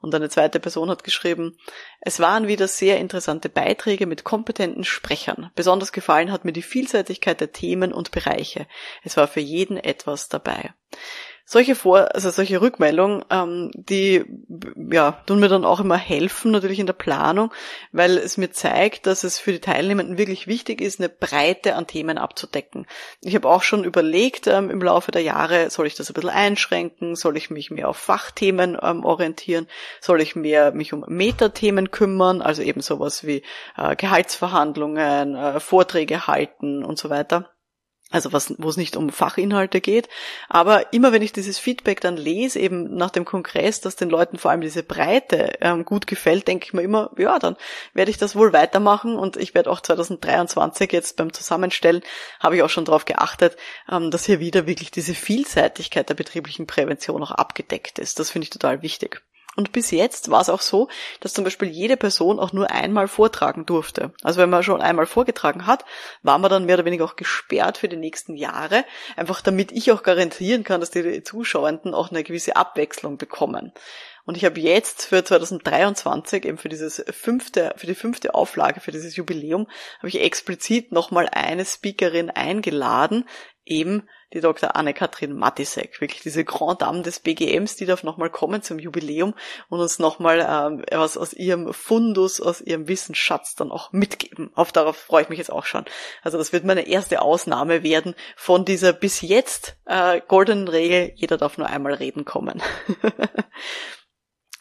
Und 0.00 0.14
eine 0.14 0.28
zweite 0.28 0.60
Person 0.60 0.90
hat 0.90 1.04
geschrieben, 1.04 1.56
es 2.00 2.20
waren 2.20 2.48
wieder 2.48 2.68
sehr 2.68 2.98
interessante 2.98 3.48
Beiträge 3.48 4.06
mit 4.06 4.24
kompetenten 4.24 4.84
Sprechern. 4.84 5.50
Besonders 5.54 5.92
gefallen 5.92 6.30
hat 6.30 6.44
mir 6.44 6.52
die 6.52 6.62
Vielseitigkeit 6.62 7.40
der 7.40 7.52
Themen 7.52 7.92
und 7.92 8.10
Bereiche. 8.10 8.66
Es 9.02 9.16
war 9.16 9.26
für 9.26 9.40
jeden 9.40 9.76
etwas 9.76 10.28
dabei 10.28 10.74
solche 11.48 11.76
Vor, 11.76 12.12
also 12.12 12.30
solche 12.30 12.60
Rückmeldungen, 12.60 13.24
ähm, 13.30 13.70
die 13.72 14.24
ja 14.90 15.12
tun 15.26 15.38
mir 15.38 15.48
dann 15.48 15.64
auch 15.64 15.78
immer 15.78 15.96
helfen, 15.96 16.50
natürlich 16.50 16.80
in 16.80 16.86
der 16.86 16.92
Planung, 16.92 17.52
weil 17.92 18.18
es 18.18 18.36
mir 18.36 18.50
zeigt, 18.50 19.06
dass 19.06 19.22
es 19.22 19.38
für 19.38 19.52
die 19.52 19.60
Teilnehmenden 19.60 20.18
wirklich 20.18 20.48
wichtig 20.48 20.80
ist, 20.80 20.98
eine 20.98 21.08
Breite 21.08 21.76
an 21.76 21.86
Themen 21.86 22.18
abzudecken. 22.18 22.86
Ich 23.20 23.36
habe 23.36 23.48
auch 23.48 23.62
schon 23.62 23.84
überlegt 23.84 24.48
ähm, 24.48 24.70
im 24.70 24.82
Laufe 24.82 25.12
der 25.12 25.22
Jahre, 25.22 25.70
soll 25.70 25.86
ich 25.86 25.94
das 25.94 26.10
ein 26.10 26.14
bisschen 26.14 26.30
einschränken, 26.30 27.14
soll 27.14 27.36
ich 27.36 27.48
mich 27.48 27.70
mehr 27.70 27.88
auf 27.88 27.96
Fachthemen 27.96 28.76
ähm, 28.82 29.04
orientieren, 29.04 29.68
soll 30.00 30.20
ich 30.20 30.34
mehr 30.34 30.72
mich 30.72 30.92
um 30.92 31.04
Metathemen 31.06 31.92
kümmern, 31.92 32.42
also 32.42 32.60
eben 32.60 32.80
sowas 32.80 33.24
wie 33.24 33.42
äh, 33.76 33.94
Gehaltsverhandlungen, 33.94 35.36
äh, 35.36 35.60
Vorträge 35.60 36.26
halten 36.26 36.84
und 36.84 36.98
so 36.98 37.08
weiter 37.08 37.55
also 38.10 38.32
was, 38.32 38.54
wo 38.58 38.68
es 38.68 38.76
nicht 38.76 38.96
um 38.96 39.10
Fachinhalte 39.10 39.80
geht. 39.80 40.08
Aber 40.48 40.92
immer 40.92 41.12
wenn 41.12 41.22
ich 41.22 41.32
dieses 41.32 41.58
Feedback 41.58 42.00
dann 42.00 42.16
lese, 42.16 42.60
eben 42.60 42.94
nach 42.94 43.10
dem 43.10 43.24
Kongress, 43.24 43.80
dass 43.80 43.96
den 43.96 44.10
Leuten 44.10 44.38
vor 44.38 44.52
allem 44.52 44.60
diese 44.60 44.84
Breite 44.84 45.54
ähm, 45.60 45.84
gut 45.84 46.06
gefällt, 46.06 46.46
denke 46.46 46.66
ich 46.66 46.72
mir 46.72 46.82
immer, 46.82 47.10
ja, 47.18 47.38
dann 47.40 47.56
werde 47.94 48.12
ich 48.12 48.16
das 48.16 48.36
wohl 48.36 48.52
weitermachen 48.52 49.16
und 49.16 49.36
ich 49.36 49.54
werde 49.54 49.70
auch 49.70 49.80
2023 49.80 50.92
jetzt 50.92 51.16
beim 51.16 51.32
Zusammenstellen, 51.32 52.02
habe 52.38 52.56
ich 52.56 52.62
auch 52.62 52.70
schon 52.70 52.84
darauf 52.84 53.06
geachtet, 53.06 53.56
ähm, 53.90 54.12
dass 54.12 54.24
hier 54.24 54.38
wieder 54.38 54.68
wirklich 54.68 54.92
diese 54.92 55.14
Vielseitigkeit 55.14 56.08
der 56.08 56.14
betrieblichen 56.14 56.68
Prävention 56.68 57.22
auch 57.24 57.32
abgedeckt 57.32 57.98
ist. 57.98 58.20
Das 58.20 58.30
finde 58.30 58.44
ich 58.44 58.50
total 58.50 58.82
wichtig. 58.82 59.22
Und 59.56 59.72
bis 59.72 59.90
jetzt 59.90 60.30
war 60.30 60.42
es 60.42 60.50
auch 60.50 60.60
so, 60.60 60.88
dass 61.20 61.32
zum 61.32 61.44
Beispiel 61.44 61.68
jede 61.68 61.96
Person 61.96 62.38
auch 62.38 62.52
nur 62.52 62.70
einmal 62.70 63.08
vortragen 63.08 63.64
durfte. 63.64 64.12
Also 64.22 64.40
wenn 64.40 64.50
man 64.50 64.62
schon 64.62 64.82
einmal 64.82 65.06
vorgetragen 65.06 65.66
hat, 65.66 65.84
war 66.22 66.38
man 66.38 66.50
dann 66.50 66.66
mehr 66.66 66.76
oder 66.76 66.84
weniger 66.84 67.04
auch 67.04 67.16
gesperrt 67.16 67.78
für 67.78 67.88
die 67.88 67.96
nächsten 67.96 68.36
Jahre, 68.36 68.84
einfach 69.16 69.40
damit 69.40 69.72
ich 69.72 69.90
auch 69.90 70.02
garantieren 70.02 70.62
kann, 70.62 70.80
dass 70.80 70.90
die 70.90 71.22
Zuschauenden 71.22 71.94
auch 71.94 72.10
eine 72.10 72.22
gewisse 72.22 72.56
Abwechslung 72.56 73.16
bekommen. 73.16 73.72
Und 74.26 74.36
ich 74.36 74.44
habe 74.44 74.60
jetzt 74.60 75.06
für 75.06 75.22
2023, 75.22 76.44
eben 76.44 76.58
für 76.58 76.68
dieses 76.68 77.02
fünfte, 77.10 77.72
für 77.76 77.86
die 77.86 77.94
fünfte 77.94 78.34
Auflage, 78.34 78.80
für 78.80 78.90
dieses 78.90 79.14
Jubiläum, 79.14 79.68
habe 79.98 80.08
ich 80.08 80.20
explizit 80.20 80.90
nochmal 80.90 81.28
eine 81.30 81.64
Speakerin 81.64 82.30
eingeladen, 82.30 83.24
eben 83.66 84.08
die 84.32 84.40
Dr. 84.40 84.74
Anne-Kathrin 84.74 85.32
Matisek, 85.32 86.00
wirklich 86.00 86.22
diese 86.22 86.44
Grand 86.44 86.82
Dame 86.82 87.02
des 87.02 87.20
BGMs, 87.20 87.76
die 87.76 87.86
darf 87.86 88.02
nochmal 88.02 88.30
kommen 88.30 88.62
zum 88.62 88.78
Jubiläum 88.78 89.34
und 89.68 89.80
uns 89.80 89.98
nochmal 89.98 90.40
ähm, 90.48 90.84
was 90.90 91.16
aus 91.16 91.32
ihrem 91.32 91.72
Fundus, 91.72 92.40
aus 92.40 92.60
ihrem 92.60 92.88
Wissensschatz 92.88 93.54
dann 93.54 93.70
auch 93.70 93.92
mitgeben. 93.92 94.50
Auf 94.54 94.72
darauf 94.72 94.96
freue 94.96 95.22
ich 95.22 95.28
mich 95.28 95.38
jetzt 95.38 95.52
auch 95.52 95.64
schon. 95.64 95.84
Also 96.22 96.38
das 96.38 96.52
wird 96.52 96.64
meine 96.64 96.88
erste 96.88 97.22
Ausnahme 97.22 97.82
werden 97.82 98.14
von 98.36 98.64
dieser 98.64 98.92
bis 98.92 99.20
jetzt 99.20 99.76
äh, 99.84 100.20
goldenen 100.26 100.68
Regel, 100.68 101.12
jeder 101.16 101.36
darf 101.36 101.58
nur 101.58 101.68
einmal 101.68 101.94
reden 101.94 102.24
kommen. 102.24 102.62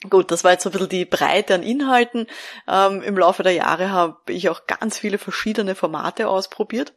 Gut, 0.09 0.31
das 0.31 0.43
war 0.43 0.51
jetzt 0.51 0.63
so 0.63 0.69
ein 0.69 0.73
bisschen 0.73 0.89
die 0.89 1.05
Breite 1.05 1.55
an 1.55 1.63
Inhalten. 1.63 2.27
Ähm, 2.67 3.01
Im 3.01 3.17
Laufe 3.17 3.43
der 3.43 3.53
Jahre 3.53 3.91
habe 3.91 4.31
ich 4.31 4.49
auch 4.49 4.67
ganz 4.67 4.97
viele 4.97 5.17
verschiedene 5.17 5.75
Formate 5.75 6.27
ausprobiert. 6.27 6.93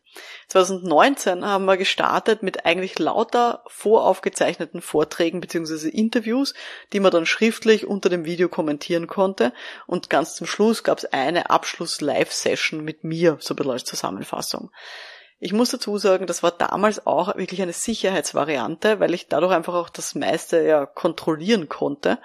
2019 0.48 1.44
haben 1.44 1.64
wir 1.66 1.76
gestartet 1.76 2.42
mit 2.42 2.66
eigentlich 2.66 2.98
lauter 2.98 3.62
voraufgezeichneten 3.66 4.80
Vorträgen 4.80 5.40
bzw. 5.40 5.88
Interviews, 5.88 6.54
die 6.92 7.00
man 7.00 7.12
dann 7.12 7.26
schriftlich 7.26 7.86
unter 7.86 8.08
dem 8.08 8.24
Video 8.24 8.48
kommentieren 8.48 9.06
konnte. 9.06 9.52
Und 9.86 10.10
ganz 10.10 10.34
zum 10.34 10.46
Schluss 10.46 10.82
gab 10.82 10.98
es 10.98 11.04
eine 11.06 11.50
Abschluss-Live-Session 11.50 12.82
mit 12.82 13.04
mir, 13.04 13.38
so 13.40 13.54
ein 13.54 13.56
bisschen 13.56 13.72
als 13.72 13.84
Zusammenfassung. 13.84 14.70
Ich 15.40 15.52
muss 15.52 15.70
dazu 15.70 15.98
sagen, 15.98 16.26
das 16.26 16.42
war 16.42 16.50
damals 16.50 17.06
auch 17.06 17.36
wirklich 17.36 17.62
eine 17.62 17.72
Sicherheitsvariante, 17.72 18.98
weil 18.98 19.14
ich 19.14 19.28
dadurch 19.28 19.52
einfach 19.52 19.74
auch 19.74 19.88
das 19.88 20.16
meiste 20.16 20.64
ja 20.64 20.84
kontrollieren 20.84 21.68
konnte. 21.68 22.18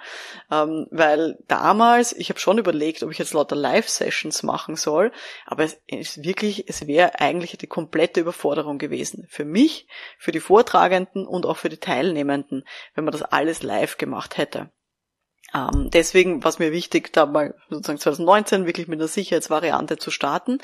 Ähm, 0.50 0.88
weil 0.90 1.38
damals, 1.48 2.14
ich 2.14 2.30
habe 2.30 2.40
schon 2.40 2.58
überlegt, 2.58 3.04
ob 3.04 3.12
ich 3.12 3.20
jetzt 3.20 3.34
lauter 3.34 3.56
Live-Sessions 3.56 4.42
machen 4.42 4.76
soll, 4.76 5.12
aber 5.46 5.64
es 5.64 5.80
ist 5.86 6.24
wirklich, 6.24 6.68
es 6.68 6.88
wäre 6.88 7.20
eigentlich 7.20 7.56
die 7.58 7.68
komplette 7.68 8.20
Überforderung 8.20 8.80
gewesen. 8.80 9.28
Für 9.30 9.46
mich, 9.46 9.88
für 10.18 10.32
die 10.32 10.40
Vortragenden 10.40 11.28
und 11.28 11.46
auch 11.46 11.58
für 11.58 11.70
die 11.70 11.78
Teilnehmenden, 11.78 12.66
wenn 12.96 13.04
man 13.04 13.12
das 13.12 13.22
alles 13.22 13.62
live 13.62 13.98
gemacht 13.98 14.38
hätte. 14.38 14.72
Ähm, 15.54 15.90
deswegen 15.92 16.44
war 16.44 16.50
es 16.50 16.60
mir 16.60 16.72
wichtig, 16.72 17.14
da 17.14 17.26
mal 17.26 17.54
sozusagen 17.70 18.00
2019 18.00 18.66
wirklich 18.66 18.88
mit 18.88 19.00
einer 19.00 19.08
Sicherheitsvariante 19.08 19.98
zu 19.98 20.10
starten. 20.10 20.58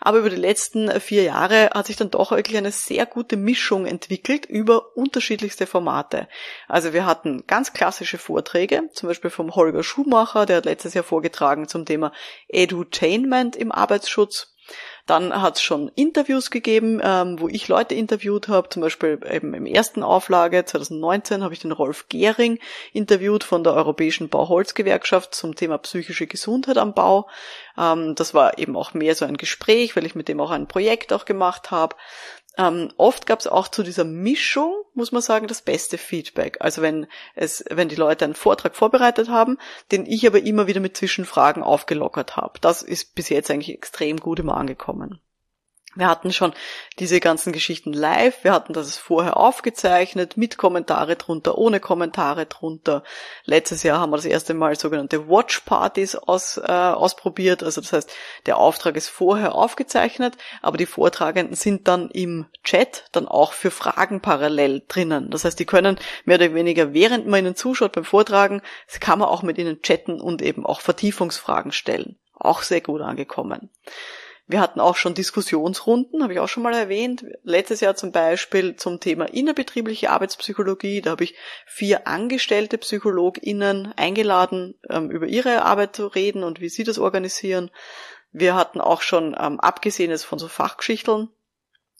Aber 0.00 0.18
über 0.18 0.30
die 0.30 0.36
letzten 0.36 1.00
vier 1.00 1.24
Jahre 1.24 1.70
hat 1.74 1.86
sich 1.86 1.96
dann 1.96 2.10
doch 2.10 2.30
wirklich 2.30 2.56
eine 2.56 2.72
sehr 2.72 3.06
gute 3.06 3.36
Mischung 3.36 3.86
entwickelt 3.86 4.46
über 4.46 4.96
unterschiedlichste 4.96 5.66
Formate. 5.66 6.28
Also 6.68 6.92
wir 6.92 7.06
hatten 7.06 7.44
ganz 7.46 7.72
klassische 7.72 8.18
Vorträge, 8.18 8.88
zum 8.92 9.08
Beispiel 9.08 9.30
vom 9.30 9.54
Holger 9.54 9.82
Schumacher, 9.82 10.46
der 10.46 10.58
hat 10.58 10.64
letztes 10.64 10.94
Jahr 10.94 11.04
vorgetragen 11.04 11.68
zum 11.68 11.84
Thema 11.84 12.12
Edutainment 12.48 13.56
im 13.56 13.72
Arbeitsschutz. 13.72 14.55
Dann 15.06 15.40
hat 15.40 15.56
es 15.56 15.62
schon 15.62 15.88
Interviews 15.94 16.50
gegeben, 16.50 17.00
ähm, 17.02 17.40
wo 17.40 17.48
ich 17.48 17.68
Leute 17.68 17.94
interviewt 17.94 18.48
habe. 18.48 18.68
Zum 18.68 18.82
Beispiel 18.82 19.20
eben 19.30 19.54
im 19.54 19.64
ersten 19.64 20.02
Auflage 20.02 20.64
2019 20.64 21.44
habe 21.44 21.54
ich 21.54 21.60
den 21.60 21.72
Rolf 21.72 22.08
Gehring 22.08 22.58
interviewt 22.92 23.44
von 23.44 23.62
der 23.62 23.74
Europäischen 23.74 24.28
Bauholzgewerkschaft 24.28 25.34
zum 25.34 25.54
Thema 25.54 25.78
psychische 25.78 26.26
Gesundheit 26.26 26.78
am 26.78 26.92
Bau. 26.92 27.28
Ähm, 27.78 28.16
das 28.16 28.34
war 28.34 28.58
eben 28.58 28.76
auch 28.76 28.94
mehr 28.94 29.14
so 29.14 29.24
ein 29.24 29.36
Gespräch, 29.36 29.94
weil 29.94 30.06
ich 30.06 30.16
mit 30.16 30.26
dem 30.28 30.40
auch 30.40 30.50
ein 30.50 30.66
Projekt 30.66 31.12
auch 31.12 31.24
gemacht 31.24 31.70
habe. 31.70 31.94
Ähm, 32.58 32.90
oft 32.96 33.26
gab 33.26 33.40
es 33.40 33.46
auch 33.46 33.68
zu 33.68 33.82
dieser 33.82 34.04
Mischung, 34.04 34.72
muss 34.94 35.12
man 35.12 35.20
sagen, 35.20 35.46
das 35.46 35.62
beste 35.62 35.98
Feedback. 35.98 36.56
Also 36.60 36.80
wenn 36.80 37.06
es, 37.34 37.64
wenn 37.70 37.88
die 37.88 37.96
Leute 37.96 38.24
einen 38.24 38.34
Vortrag 38.34 38.74
vorbereitet 38.74 39.28
haben, 39.28 39.58
den 39.92 40.06
ich 40.06 40.26
aber 40.26 40.40
immer 40.40 40.66
wieder 40.66 40.80
mit 40.80 40.96
Zwischenfragen 40.96 41.62
aufgelockert 41.62 42.36
habe. 42.36 42.58
Das 42.60 42.82
ist 42.82 43.14
bis 43.14 43.28
jetzt 43.28 43.50
eigentlich 43.50 43.74
extrem 43.74 44.18
gut 44.18 44.38
immer 44.38 44.56
angekommen. 44.56 45.20
Wir 45.96 46.08
hatten 46.08 46.30
schon 46.30 46.52
diese 46.98 47.20
ganzen 47.20 47.54
Geschichten 47.54 47.94
live, 47.94 48.44
wir 48.44 48.52
hatten 48.52 48.74
das 48.74 48.98
vorher 48.98 49.38
aufgezeichnet, 49.38 50.36
mit 50.36 50.58
Kommentare 50.58 51.16
drunter, 51.16 51.56
ohne 51.56 51.80
Kommentare 51.80 52.44
drunter. 52.44 53.02
Letztes 53.44 53.82
Jahr 53.82 54.00
haben 54.00 54.10
wir 54.10 54.16
das 54.16 54.26
erste 54.26 54.52
Mal 54.52 54.76
sogenannte 54.76 55.26
Watch-Partys 55.28 56.14
aus, 56.16 56.58
äh, 56.58 56.70
ausprobiert, 56.70 57.62
also 57.62 57.80
das 57.80 57.94
heißt, 57.94 58.12
der 58.44 58.58
Auftrag 58.58 58.96
ist 58.96 59.08
vorher 59.08 59.54
aufgezeichnet, 59.54 60.36
aber 60.60 60.76
die 60.76 60.84
Vortragenden 60.84 61.56
sind 61.56 61.88
dann 61.88 62.10
im 62.10 62.44
Chat 62.62 63.06
dann 63.12 63.26
auch 63.26 63.54
für 63.54 63.70
Fragen 63.70 64.20
parallel 64.20 64.82
drinnen. 64.86 65.30
Das 65.30 65.46
heißt, 65.46 65.58
die 65.58 65.64
können 65.66 65.98
mehr 66.26 66.36
oder 66.36 66.52
weniger, 66.52 66.92
während 66.92 67.26
man 67.26 67.40
ihnen 67.40 67.56
zuschaut 67.56 67.92
beim 67.92 68.04
Vortragen, 68.04 68.60
kann 69.00 69.18
man 69.18 69.28
auch 69.28 69.42
mit 69.42 69.56
ihnen 69.56 69.80
chatten 69.80 70.20
und 70.20 70.42
eben 70.42 70.66
auch 70.66 70.82
Vertiefungsfragen 70.82 71.72
stellen. 71.72 72.18
Auch 72.34 72.62
sehr 72.62 72.82
gut 72.82 73.00
angekommen. 73.00 73.70
Wir 74.48 74.60
hatten 74.60 74.78
auch 74.78 74.94
schon 74.94 75.14
Diskussionsrunden, 75.14 76.22
habe 76.22 76.32
ich 76.32 76.38
auch 76.38 76.48
schon 76.48 76.62
mal 76.62 76.74
erwähnt. 76.74 77.24
Letztes 77.42 77.80
Jahr 77.80 77.96
zum 77.96 78.12
Beispiel 78.12 78.76
zum 78.76 79.00
Thema 79.00 79.24
innerbetriebliche 79.24 80.10
Arbeitspsychologie. 80.10 81.00
Da 81.00 81.10
habe 81.10 81.24
ich 81.24 81.34
vier 81.66 82.06
angestellte 82.06 82.78
PsychologInnen 82.78 83.92
eingeladen, 83.96 84.78
ähm, 84.88 85.10
über 85.10 85.26
ihre 85.26 85.64
Arbeit 85.64 85.96
zu 85.96 86.06
reden 86.06 86.44
und 86.44 86.60
wie 86.60 86.68
sie 86.68 86.84
das 86.84 87.00
organisieren. 87.00 87.72
Wir 88.30 88.54
hatten 88.54 88.80
auch 88.80 89.02
schon, 89.02 89.36
ähm, 89.38 89.58
abgesehen 89.58 90.16
von 90.18 90.38
so 90.38 90.46
Fachgeschichteln, 90.46 91.30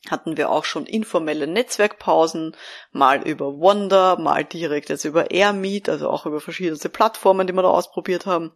hatten 0.09 0.37
wir 0.37 0.51
auch 0.51 0.65
schon 0.65 0.87
informelle 0.87 1.49
Netzwerkpausen, 1.49 2.57
mal 2.93 3.27
über 3.27 3.59
Wonder, 3.59 4.19
mal 4.19 4.45
direkt 4.45 4.89
jetzt 4.89 5.05
über 5.05 5.33
AirMeet, 5.33 5.89
also 5.89 6.09
auch 6.09 6.27
über 6.27 6.41
verschiedene 6.41 6.79
Plattformen, 6.79 7.47
die 7.49 7.53
wir 7.53 7.63
da 7.63 7.71
ausprobiert 7.71 8.27
haben. 8.27 8.53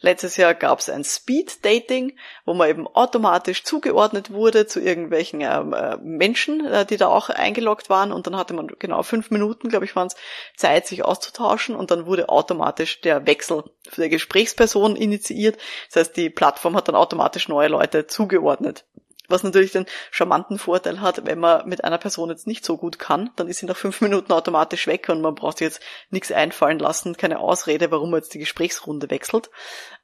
Letztes 0.00 0.36
Jahr 0.36 0.54
gab 0.54 0.78
es 0.78 0.88
ein 0.88 1.02
Speed 1.02 1.64
Dating, 1.64 2.16
wo 2.44 2.54
man 2.54 2.68
eben 2.68 2.86
automatisch 2.86 3.64
zugeordnet 3.64 4.30
wurde 4.30 4.66
zu 4.66 4.80
irgendwelchen 4.80 5.40
äh, 5.40 5.96
Menschen, 6.00 6.64
äh, 6.64 6.86
die 6.86 6.96
da 6.96 7.08
auch 7.08 7.30
eingeloggt 7.30 7.90
waren 7.90 8.12
und 8.12 8.26
dann 8.26 8.36
hatte 8.36 8.54
man 8.54 8.68
genau 8.78 9.02
fünf 9.02 9.32
Minuten, 9.32 9.68
glaube 9.68 9.84
ich, 9.84 9.96
waren 9.96 10.06
es 10.06 10.16
Zeit, 10.56 10.86
sich 10.86 11.04
auszutauschen 11.04 11.74
und 11.74 11.90
dann 11.90 12.06
wurde 12.06 12.28
automatisch 12.28 13.00
der 13.00 13.26
Wechsel 13.26 13.64
der 13.96 14.08
Gesprächsperson 14.08 14.94
initiiert. 14.94 15.58
Das 15.88 15.96
heißt, 15.96 16.16
die 16.16 16.30
Plattform 16.30 16.76
hat 16.76 16.86
dann 16.86 16.94
automatisch 16.94 17.48
neue 17.48 17.68
Leute 17.68 18.06
zugeordnet. 18.06 18.84
Was 19.30 19.42
natürlich 19.42 19.72
den 19.72 19.84
charmanten 20.10 20.58
Vorteil 20.58 21.02
hat, 21.02 21.26
wenn 21.26 21.38
man 21.38 21.68
mit 21.68 21.84
einer 21.84 21.98
Person 21.98 22.30
jetzt 22.30 22.46
nicht 22.46 22.64
so 22.64 22.78
gut 22.78 22.98
kann, 22.98 23.28
dann 23.36 23.46
ist 23.46 23.58
sie 23.58 23.66
nach 23.66 23.76
fünf 23.76 24.00
Minuten 24.00 24.32
automatisch 24.32 24.86
weg 24.86 25.10
und 25.10 25.20
man 25.20 25.34
braucht 25.34 25.60
jetzt 25.60 25.82
nichts 26.08 26.32
einfallen 26.32 26.78
lassen, 26.78 27.14
keine 27.14 27.38
Ausrede, 27.38 27.90
warum 27.90 28.10
man 28.10 28.20
jetzt 28.20 28.32
die 28.32 28.38
Gesprächsrunde 28.38 29.10
wechselt. 29.10 29.50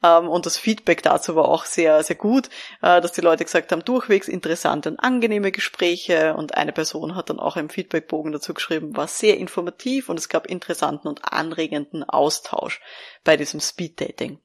Ähm, 0.03 0.29
und 0.29 0.45
das 0.45 0.59
Feedback 0.59 1.03
dazu 1.03 1.37
war 1.37 1.49
auch 1.49 1.65
sehr, 1.65 2.03
sehr 2.03 2.17
gut, 2.17 2.51
äh, 2.83 3.01
dass 3.01 3.13
die 3.13 3.23
Leute 3.23 3.45
gesagt 3.45 3.73
haben, 3.73 3.83
durchwegs 3.83 4.29
interessante 4.29 4.91
und 4.91 5.01
angenehme 5.01 5.53
Gespräche 5.53 6.35
und 6.35 6.55
eine 6.55 6.73
Person 6.73 7.17
hat 7.17 7.31
dann 7.31 7.41
auch 7.41 7.57
im 7.57 7.71
Feedbackbogen 7.71 8.31
dazu 8.31 8.53
geschrieben, 8.53 8.95
war 8.95 9.09
sehr 9.09 9.39
informativ 9.39 10.11
und 10.11 10.19
es 10.19 10.29
gab 10.29 10.47
interessanten 10.47 11.09
und 11.09 11.33
anregenden 11.33 12.05
Austausch 12.05 12.83
bei 13.25 13.39
diesem 13.39 13.61
Speed 13.61 14.03
Dating. 14.03 14.39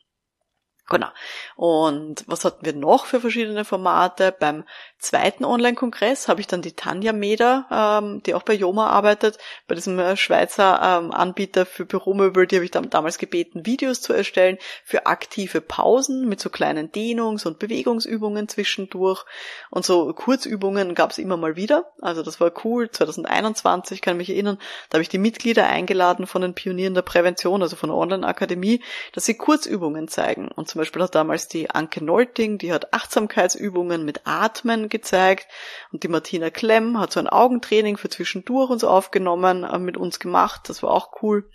Genau. 0.90 1.10
Und 1.56 2.24
was 2.26 2.46
hatten 2.46 2.66
wir 2.66 2.74
noch 2.74 3.06
für 3.06 3.22
verschiedene 3.22 3.64
Formate? 3.64 4.36
Beim 4.38 4.64
zweiten 4.98 5.46
Online-Kongress 5.46 6.28
habe 6.28 6.42
ich 6.42 6.48
dann 6.48 6.64
die 6.64 6.74
Tanja 6.74 7.14
Meder, 7.14 7.68
ähm, 7.72 8.24
die 8.24 8.34
auch 8.34 8.42
bei 8.42 8.54
Joma 8.54 8.88
arbeitet, 8.88 9.38
bei 9.68 9.76
diesem 9.76 10.00
äh, 10.00 10.18
Schweizer 10.18 10.82
ähm, 10.82 11.12
Anbieter 11.12 11.68
für 11.68 11.86
Büromöbel, 11.86 12.48
die 12.48 12.56
habe 12.56 12.66
ich 12.66 12.72
damals 12.72 13.20
gebeten, 13.20 13.68
Videos 13.68 14.02
zu 14.02 14.14
erstellen 14.14 14.58
für 14.84 15.06
aktive 15.06 15.62
Pausen 15.62 16.28
mit 16.28 16.42
so 16.42 16.50
kleinen 16.50 16.92
Dehnungs- 16.92 17.46
und 17.46 17.60
Bewegungsübungen 17.60 18.50
zwischendurch. 18.50 19.26
Und 19.70 19.86
so 19.86 20.12
Kurzübungen 20.14 20.96
gab 20.96 21.12
es 21.12 21.20
immer 21.20 21.38
mal 21.38 21.56
wieder. 21.56 21.92
Also 22.02 22.24
das 22.24 22.42
war 22.42 22.52
cool. 22.64 22.90
2021 22.90 24.02
kann 24.02 24.16
ich 24.16 24.28
mich 24.28 24.30
erinnern, 24.32 24.58
da 24.90 24.96
habe 24.96 25.04
ich 25.04 25.10
die 25.10 25.20
Mitglieder 25.20 25.68
eingeladen 25.68 26.26
von 26.26 26.42
den 26.42 26.56
Pionieren 26.56 26.96
der 26.96 27.04
Prävention, 27.04 27.62
also 27.62 27.76
von 27.76 27.90
der 27.90 27.98
Online-Akademie, 27.98 28.82
dass 29.14 29.26
sie 29.26 29.36
Kurzübungen 29.36 30.08
zeigen. 30.08 30.50
Und 30.50 30.68
zum 30.80 30.84
Beispiel 30.84 31.04
hat 31.04 31.16
damals 31.16 31.50
die 31.50 31.70
Anke 31.70 32.02
Nolting, 32.02 32.58
die 32.58 32.72
hat 32.72 32.94
Achtsamkeitsübungen 32.94 34.06
mit 34.06 34.22
Atmen 34.24 34.88
gezeigt. 34.88 35.50
Und 35.92 36.04
die 36.04 36.08
Martina 36.08 36.52
Klemm 36.52 36.98
hat 36.98 37.12
so 37.12 37.20
ein 37.20 37.28
Augentraining 37.28 37.98
für 37.98 38.08
zwischendurch 38.08 38.70
uns 38.70 38.86
aufgenommen, 38.86 39.66
äh, 39.66 39.78
mit 39.78 39.98
uns 39.98 40.22
gemacht, 40.22 40.70
das 40.70 40.82
war 40.82 40.92
auch 40.92 41.22
cool. 41.22 41.50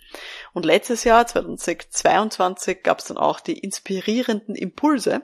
Und 0.53 0.63
letztes 0.63 1.05
Jahr, 1.05 1.25
2022, 1.25 2.83
gab 2.83 2.99
es 2.99 3.05
dann 3.05 3.17
auch 3.17 3.39
die 3.39 3.57
inspirierenden 3.57 4.53
Impulse 4.53 5.23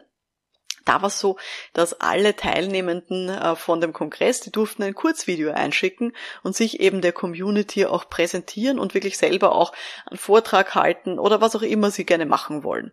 da 0.85 1.01
war 1.01 1.07
es 1.07 1.19
so, 1.19 1.37
dass 1.73 1.99
alle 1.99 2.35
Teilnehmenden 2.35 3.29
äh, 3.29 3.55
von 3.55 3.81
dem 3.81 3.93
Kongress, 3.93 4.41
die 4.41 4.51
durften 4.51 4.83
ein 4.83 4.95
Kurzvideo 4.95 5.51
einschicken 5.51 6.13
und 6.43 6.55
sich 6.55 6.79
eben 6.79 7.01
der 7.01 7.11
Community 7.11 7.85
auch 7.85 8.09
präsentieren 8.09 8.79
und 8.79 8.93
wirklich 8.93 9.17
selber 9.17 9.53
auch 9.55 9.73
einen 10.09 10.17
Vortrag 10.17 10.75
halten 10.75 11.19
oder 11.19 11.41
was 11.41 11.55
auch 11.55 11.61
immer 11.61 11.91
sie 11.91 12.05
gerne 12.05 12.25
machen 12.25 12.63
wollen. 12.63 12.91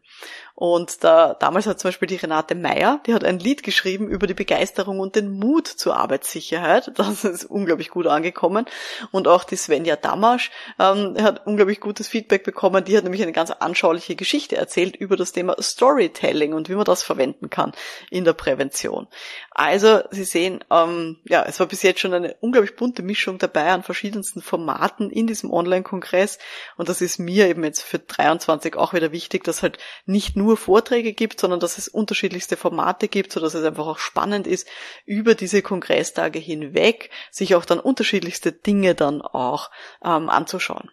Und 0.54 1.04
da, 1.04 1.34
damals 1.34 1.66
hat 1.66 1.78
zum 1.78 1.88
Beispiel 1.88 2.08
die 2.08 2.16
Renate 2.16 2.56
Meyer, 2.56 3.00
die 3.06 3.14
hat 3.14 3.22
ein 3.22 3.38
Lied 3.38 3.62
geschrieben 3.62 4.08
über 4.08 4.26
die 4.26 4.34
Begeisterung 4.34 4.98
und 4.98 5.14
den 5.14 5.30
Mut 5.30 5.68
zur 5.68 5.96
Arbeitssicherheit. 5.96 6.92
Das 7.08 7.24
ist 7.24 7.44
unglaublich 7.44 7.90
gut 7.90 8.06
angekommen. 8.06 8.66
Und 9.12 9.28
auch 9.28 9.44
die 9.44 9.56
Svenja 9.56 9.96
Damasch 9.96 10.50
ähm, 10.78 11.16
hat 11.20 11.46
unglaublich 11.46 11.80
gutes 11.80 12.08
Feedback 12.08 12.42
bekommen. 12.42 12.84
Die 12.84 12.96
hat 12.96 13.04
nämlich 13.04 13.22
eine 13.22 13.32
ganz 13.32 13.50
anschauliche 13.50 14.14
Geschichte 14.14 14.56
erzählt 14.56 14.96
über 14.96 15.16
das 15.16 15.32
Thema 15.32 15.56
Storytelling 15.60 16.52
und 16.52 16.68
wie 16.68 16.74
man 16.74 16.84
das 16.84 17.02
verwenden 17.02 17.50
kann 17.50 17.72
in 18.10 18.24
der 18.24 18.32
Prävention. 18.32 19.08
Also 19.50 20.02
Sie 20.10 20.24
sehen, 20.24 20.64
ähm, 20.70 21.18
ja, 21.24 21.44
es 21.44 21.60
war 21.60 21.66
bis 21.66 21.82
jetzt 21.82 22.00
schon 22.00 22.14
eine 22.14 22.36
unglaublich 22.40 22.76
bunte 22.76 23.02
Mischung 23.02 23.38
dabei 23.38 23.70
an 23.70 23.82
verschiedensten 23.82 24.42
Formaten 24.42 25.10
in 25.10 25.26
diesem 25.26 25.52
Online-Kongress. 25.52 26.38
Und 26.76 26.88
das 26.88 27.00
ist 27.00 27.18
mir 27.18 27.48
eben 27.48 27.64
jetzt 27.64 27.82
für 27.82 27.98
23 27.98 28.76
auch 28.76 28.94
wieder 28.94 29.12
wichtig, 29.12 29.44
dass 29.44 29.62
halt 29.62 29.78
nicht 30.06 30.36
nur 30.36 30.56
Vorträge 30.56 31.12
gibt, 31.12 31.40
sondern 31.40 31.60
dass 31.60 31.78
es 31.78 31.88
unterschiedlichste 31.88 32.56
Formate 32.56 33.08
gibt, 33.08 33.32
so 33.32 33.40
dass 33.40 33.54
es 33.54 33.64
einfach 33.64 33.86
auch 33.86 33.98
spannend 33.98 34.46
ist, 34.46 34.68
über 35.04 35.34
diese 35.34 35.62
Kongresstage 35.62 36.38
hinweg 36.38 37.10
sich 37.30 37.54
auch 37.54 37.64
dann 37.64 37.80
unterschiedlichste 37.80 38.52
Dinge 38.52 38.94
dann 38.94 39.22
auch 39.22 39.70
ähm, 40.04 40.28
anzuschauen. 40.28 40.90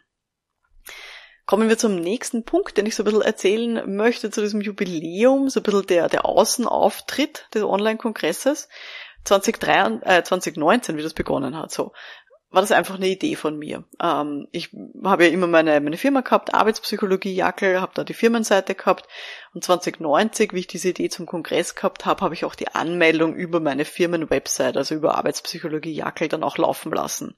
Kommen 1.46 1.70
wir 1.70 1.78
zum 1.78 1.96
nächsten 1.96 2.44
Punkt, 2.44 2.78
den 2.78 2.88
ich 2.88 2.96
so 2.96 3.04
ein 3.04 3.06
bisschen 3.06 3.22
erzählen 3.22 3.96
möchte 3.96 4.32
zu 4.32 4.42
diesem 4.42 4.62
Jubiläum, 4.62 5.50
so 5.50 5.60
ein 5.60 5.64
bisschen 5.64 5.86
der, 5.86 6.10
der 6.10 6.26
Außenauftritt 6.26 7.48
des 7.54 7.64
Online-Kongresses. 7.64 8.68
2003, 9.26 10.00
äh, 10.02 10.24
2019, 10.24 10.98
wie 10.98 11.04
das 11.04 11.14
begonnen 11.14 11.58
hat, 11.58 11.72
so 11.72 11.92
war 12.56 12.62
das 12.62 12.72
einfach 12.72 12.96
eine 12.96 13.08
Idee 13.08 13.36
von 13.36 13.58
mir. 13.58 13.84
Ähm, 14.02 14.48
ich 14.52 14.72
habe 15.04 15.26
ja 15.26 15.32
immer 15.32 15.48
meine, 15.48 15.82
meine 15.82 15.98
Firma 15.98 16.22
gehabt, 16.22 16.54
Arbeitspsychologie 16.54 17.36
Jackel, 17.36 17.82
habe 17.82 17.92
da 17.94 18.04
die 18.04 18.14
Firmenseite 18.14 18.76
gehabt 18.76 19.08
und 19.56 19.64
2090, 19.64 20.52
wie 20.52 20.60
ich 20.60 20.68
diese 20.68 20.90
Idee 20.90 21.08
zum 21.08 21.26
Kongress 21.26 21.76
gehabt 21.76 22.06
habe, 22.06 22.20
habe 22.20 22.34
ich 22.34 22.44
auch 22.44 22.56
die 22.56 22.68
Anmeldung 22.68 23.34
über 23.34 23.62
meine 23.62 23.86
Firmenwebsite, 23.86 24.78
also 24.78 24.96
über 24.96 25.16
Arbeitspsychologie 25.16 25.94
Jackel, 25.94 26.28
dann 26.28 26.44
auch 26.44 26.58
laufen 26.58 26.92
lassen. 26.92 27.38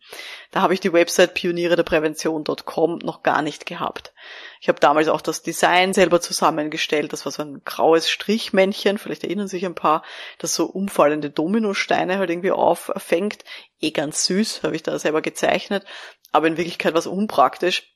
Da 0.49 0.63
habe 0.63 0.73
ich 0.73 0.79
die 0.79 0.93
Website 0.93 1.35
pioniere 1.35 1.75
der 1.75 1.83
Prävention.com 1.83 2.97
noch 3.03 3.21
gar 3.21 3.43
nicht 3.43 3.67
gehabt. 3.67 4.15
Ich 4.59 4.67
habe 4.67 4.79
damals 4.79 5.09
auch 5.09 5.21
das 5.21 5.43
Design 5.43 5.93
selber 5.93 6.19
zusammengestellt. 6.19 7.13
Das 7.13 7.23
war 7.25 7.31
so 7.31 7.43
ein 7.43 7.61
graues 7.63 8.09
Strichmännchen, 8.09 8.97
vielleicht 8.97 9.23
erinnern 9.23 9.47
sich 9.47 9.63
ein 9.63 9.75
paar, 9.75 10.01
das 10.39 10.55
so 10.55 10.65
umfallende 10.65 11.29
Dominosteine 11.29 12.17
halt 12.17 12.31
irgendwie 12.31 12.49
auffängt. 12.49 13.43
Eh 13.79 13.91
ganz 13.91 14.25
süß, 14.25 14.63
habe 14.63 14.75
ich 14.75 14.81
da 14.81 14.97
selber 14.97 15.21
gezeichnet. 15.21 15.85
Aber 16.31 16.47
in 16.47 16.57
Wirklichkeit 16.57 16.93
war 16.93 16.99
es 16.99 17.05
unpraktisch 17.05 17.95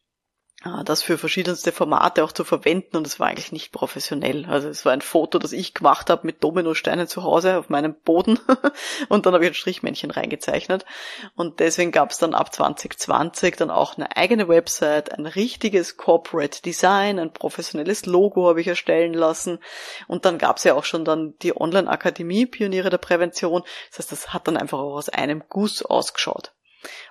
das 0.85 1.01
für 1.01 1.17
verschiedenste 1.17 1.71
Formate 1.71 2.23
auch 2.23 2.31
zu 2.31 2.43
verwenden 2.43 2.97
und 2.97 3.07
es 3.07 3.19
war 3.19 3.27
eigentlich 3.27 3.51
nicht 3.51 3.71
professionell. 3.71 4.45
Also 4.45 4.69
es 4.69 4.85
war 4.85 4.93
ein 4.93 5.01
Foto, 5.01 5.39
das 5.39 5.53
ich 5.53 5.73
gemacht 5.73 6.11
habe 6.11 6.27
mit 6.27 6.43
Dominosteinen 6.43 7.07
zu 7.07 7.23
Hause 7.23 7.57
auf 7.57 7.69
meinem 7.69 7.95
Boden 7.95 8.39
und 9.09 9.25
dann 9.25 9.33
habe 9.33 9.43
ich 9.43 9.51
ein 9.51 9.55
Strichmännchen 9.55 10.11
reingezeichnet 10.11 10.85
und 11.35 11.59
deswegen 11.59 11.91
gab 11.91 12.11
es 12.11 12.19
dann 12.19 12.35
ab 12.35 12.53
2020 12.53 13.55
dann 13.55 13.71
auch 13.71 13.97
eine 13.97 14.15
eigene 14.15 14.47
Website, 14.47 15.11
ein 15.11 15.25
richtiges 15.25 15.97
Corporate 15.97 16.61
Design, 16.61 17.17
ein 17.17 17.33
professionelles 17.33 18.05
Logo 18.05 18.47
habe 18.47 18.61
ich 18.61 18.67
erstellen 18.67 19.15
lassen 19.15 19.57
und 20.07 20.25
dann 20.25 20.37
gab 20.37 20.57
es 20.57 20.63
ja 20.63 20.75
auch 20.75 20.85
schon 20.85 21.05
dann 21.05 21.33
die 21.41 21.59
Online-Akademie 21.59 22.45
Pioniere 22.45 22.91
der 22.91 22.99
Prävention. 22.99 23.63
Das 23.89 23.99
heißt, 23.99 24.11
das 24.11 24.33
hat 24.33 24.47
dann 24.47 24.57
einfach 24.57 24.77
auch 24.77 24.95
aus 24.95 25.09
einem 25.09 25.43
Guss 25.49 25.81
ausgeschaut. 25.81 26.53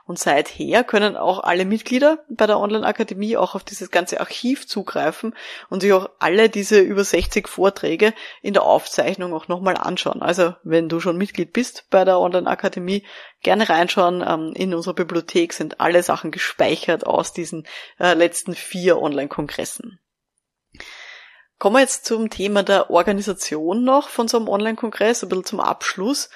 Und 0.05 0.19
seither 0.19 0.85
können 0.85 1.17
auch 1.17 1.41
alle 1.41 1.65
Mitglieder 1.65 2.25
bei 2.29 2.47
der 2.47 2.59
Online-Akademie 2.59 3.37
auch 3.37 3.55
auf 3.55 3.65
dieses 3.65 3.91
ganze 3.91 4.21
Archiv 4.21 4.67
zugreifen 4.67 5.35
und 5.69 5.81
sich 5.81 5.93
auch 5.93 6.11
alle 6.19 6.49
diese 6.49 6.81
über 6.81 7.05
60 7.05 7.49
Vorträge 7.49 8.13
in 8.43 8.55
der 8.55 8.65
Aufzeichnung 8.65 9.33
auch 9.33 9.49
nochmal 9.49 9.77
anschauen. 9.77 10.23
Also 10.23 10.55
wenn 10.63 10.89
du 10.89 11.01
schon 11.01 11.17
Mitglied 11.17 11.53
bist 11.53 11.87
bei 11.91 12.05
der 12.05 12.19
Online-Akademie, 12.19 13.05
gerne 13.43 13.69
reinschauen. 13.69 14.25
Ähm, 14.27 14.53
in 14.55 14.75
unserer 14.75 14.95
Bibliothek 14.95 15.53
sind 15.53 15.81
alle 15.81 16.03
Sachen 16.03 16.31
gespeichert 16.31 17.07
aus 17.07 17.33
diesen 17.33 17.67
äh, 17.99 18.15
letzten 18.15 18.55
vier 18.55 19.01
Online-Kongressen. 19.01 19.99
Kommen 21.59 21.77
wir 21.77 21.81
jetzt 21.81 22.07
zum 22.07 22.31
Thema 22.31 22.63
der 22.63 22.91
Organisation 22.91 23.85
noch 23.85 24.09
von 24.09 24.29
so 24.29 24.39
einem 24.39 24.49
Online-Kongress, 24.49 25.23
ein 25.23 25.29
bisschen 25.29 25.45
zum 25.45 25.61
Abschluss. 25.61 26.31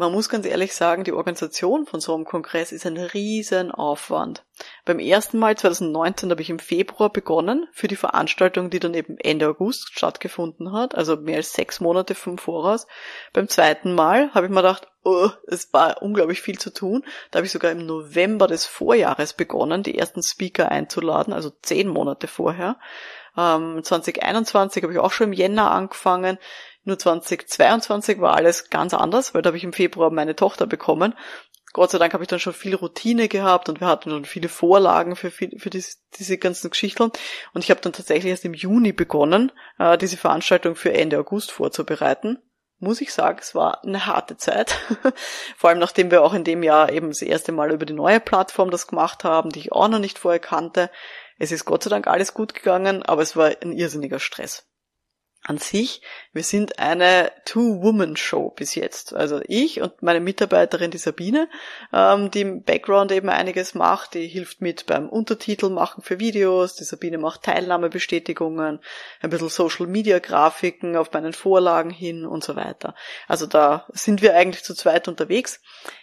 Man 0.00 0.12
muss 0.12 0.30
ganz 0.30 0.46
ehrlich 0.46 0.74
sagen, 0.74 1.04
die 1.04 1.12
Organisation 1.12 1.84
von 1.84 2.00
so 2.00 2.14
einem 2.14 2.24
Kongress 2.24 2.72
ist 2.72 2.86
ein 2.86 2.96
riesen 2.96 3.70
Aufwand. 3.70 4.46
Beim 4.86 4.98
ersten 4.98 5.38
Mal 5.38 5.58
2019 5.58 6.30
habe 6.30 6.40
ich 6.40 6.48
im 6.48 6.58
Februar 6.58 7.10
begonnen 7.10 7.68
für 7.70 7.86
die 7.86 7.96
Veranstaltung, 7.96 8.70
die 8.70 8.80
dann 8.80 8.94
eben 8.94 9.18
Ende 9.18 9.46
August 9.46 9.90
stattgefunden 9.92 10.72
hat, 10.72 10.94
also 10.94 11.16
mehr 11.16 11.36
als 11.36 11.52
sechs 11.52 11.80
Monate 11.80 12.14
vom 12.14 12.38
Voraus. 12.38 12.86
Beim 13.34 13.46
zweiten 13.48 13.94
Mal 13.94 14.32
habe 14.32 14.46
ich 14.46 14.50
mir 14.50 14.62
gedacht, 14.62 14.88
oh, 15.04 15.28
es 15.46 15.70
war 15.74 16.00
unglaublich 16.00 16.40
viel 16.40 16.58
zu 16.58 16.72
tun. 16.72 17.04
Da 17.30 17.36
habe 17.36 17.46
ich 17.46 17.52
sogar 17.52 17.70
im 17.70 17.84
November 17.84 18.46
des 18.46 18.64
Vorjahres 18.64 19.34
begonnen, 19.34 19.82
die 19.82 19.98
ersten 19.98 20.22
Speaker 20.22 20.70
einzuladen, 20.70 21.34
also 21.34 21.50
zehn 21.60 21.88
Monate 21.88 22.26
vorher. 22.26 22.78
Ähm, 23.36 23.82
2021 23.82 24.82
habe 24.82 24.92
ich 24.92 24.98
auch 24.98 25.12
schon 25.12 25.28
im 25.28 25.32
Jänner 25.32 25.70
angefangen. 25.70 26.38
Nur 26.84 26.98
2022 26.98 28.20
war 28.20 28.34
alles 28.34 28.70
ganz 28.70 28.94
anders, 28.94 29.34
weil 29.34 29.42
da 29.42 29.48
habe 29.48 29.58
ich 29.58 29.64
im 29.64 29.72
Februar 29.72 30.10
meine 30.10 30.34
Tochter 30.34 30.66
bekommen. 30.66 31.14
Gott 31.72 31.90
sei 31.90 31.98
Dank 31.98 32.14
habe 32.14 32.24
ich 32.24 32.28
dann 32.28 32.40
schon 32.40 32.52
viel 32.52 32.74
Routine 32.74 33.28
gehabt 33.28 33.68
und 33.68 33.80
wir 33.80 33.86
hatten 33.86 34.10
schon 34.10 34.24
viele 34.24 34.48
Vorlagen 34.48 35.14
für, 35.14 35.30
viel, 35.30 35.56
für 35.58 35.70
diese, 35.70 35.98
diese 36.18 36.36
ganzen 36.36 36.70
Geschichten. 36.70 37.12
Und 37.52 37.64
ich 37.64 37.70
habe 37.70 37.80
dann 37.80 37.92
tatsächlich 37.92 38.30
erst 38.30 38.44
im 38.44 38.54
Juni 38.54 38.92
begonnen, 38.92 39.52
äh, 39.78 39.96
diese 39.96 40.16
Veranstaltung 40.16 40.74
für 40.74 40.92
Ende 40.92 41.18
August 41.18 41.52
vorzubereiten. 41.52 42.38
Muss 42.78 43.02
ich 43.02 43.12
sagen, 43.12 43.38
es 43.40 43.54
war 43.54 43.84
eine 43.84 44.06
harte 44.06 44.36
Zeit. 44.36 44.70
Vor 45.56 45.70
allem 45.70 45.78
nachdem 45.78 46.10
wir 46.10 46.22
auch 46.22 46.34
in 46.34 46.44
dem 46.44 46.62
Jahr 46.62 46.90
eben 46.90 47.08
das 47.08 47.22
erste 47.22 47.52
Mal 47.52 47.72
über 47.72 47.84
die 47.84 47.92
neue 47.92 48.20
Plattform 48.20 48.70
das 48.70 48.86
gemacht 48.86 49.22
haben, 49.22 49.50
die 49.50 49.60
ich 49.60 49.72
auch 49.72 49.88
noch 49.88 49.98
nicht 49.98 50.18
vorher 50.18 50.40
kannte. 50.40 50.90
Es 51.38 51.52
ist 51.52 51.66
Gott 51.66 51.84
sei 51.84 51.90
Dank 51.90 52.06
alles 52.06 52.34
gut 52.34 52.54
gegangen, 52.54 53.02
aber 53.02 53.22
es 53.22 53.36
war 53.36 53.52
ein 53.62 53.72
irrsinniger 53.72 54.18
Stress 54.18 54.69
an 55.42 55.56
sich, 55.56 56.02
wir 56.32 56.42
sind 56.42 56.78
eine 56.78 57.32
Two-Woman-Show 57.46 58.50
bis 58.50 58.74
jetzt. 58.74 59.14
Also 59.14 59.40
ich 59.46 59.80
und 59.80 60.02
meine 60.02 60.20
Mitarbeiterin, 60.20 60.90
die 60.90 60.98
Sabine, 60.98 61.48
ähm, 61.92 62.30
die 62.30 62.42
im 62.42 62.62
Background 62.62 63.10
eben 63.10 63.30
einiges 63.30 63.74
macht, 63.74 64.14
die 64.14 64.26
hilft 64.26 64.60
mit 64.60 64.84
beim 64.86 65.08
Untertitel 65.08 65.70
machen 65.70 66.02
für 66.02 66.20
Videos, 66.20 66.74
die 66.74 66.84
Sabine 66.84 67.16
macht 67.16 67.42
Teilnahmebestätigungen, 67.44 68.80
ein 69.22 69.30
bisschen 69.30 69.48
Social-Media-Grafiken 69.48 70.96
auf 70.96 71.10
meinen 71.12 71.32
Vorlagen 71.32 71.90
hin 71.90 72.26
und 72.26 72.44
so 72.44 72.54
weiter. 72.54 72.94
Also 73.26 73.46
da 73.46 73.86
sind 73.92 74.20
wir 74.20 74.36
eigentlich 74.36 74.62
zu 74.62 74.74
zweit 74.74 75.08
unterwegs. 75.08 75.60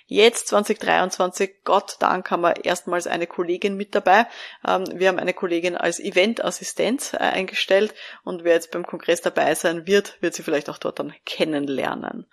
Jetzt 0.09 0.47
2023, 0.47 1.65
Gott 1.65 1.97
Dank, 1.99 2.31
haben 2.31 2.41
wir 2.41 2.63
erstmals 2.63 3.07
eine 3.07 3.27
Kollegin 3.27 3.75
mit 3.75 3.93
dabei. 3.93 4.25
Ähm, 4.65 4.85
wir 4.93 5.09
haben 5.09 5.19
eine 5.19 5.33
Kollegin 5.33 5.75
als 5.75 5.99
Eventassistent 5.99 7.13
äh, 7.13 7.17
eingestellt 7.17 7.93
und 8.23 8.45
wer 8.45 8.53
jetzt 8.53 8.71
beim 8.71 8.87
Kongress 8.87 9.21
dabei 9.21 9.53
sein 9.53 9.85
wird, 9.85 10.17
wird 10.21 10.33
sie 10.33 10.43
vielleicht 10.43 10.69
auch 10.69 10.77
dort 10.77 10.99
dann 10.99 11.13
kennenlernen. 11.25 12.25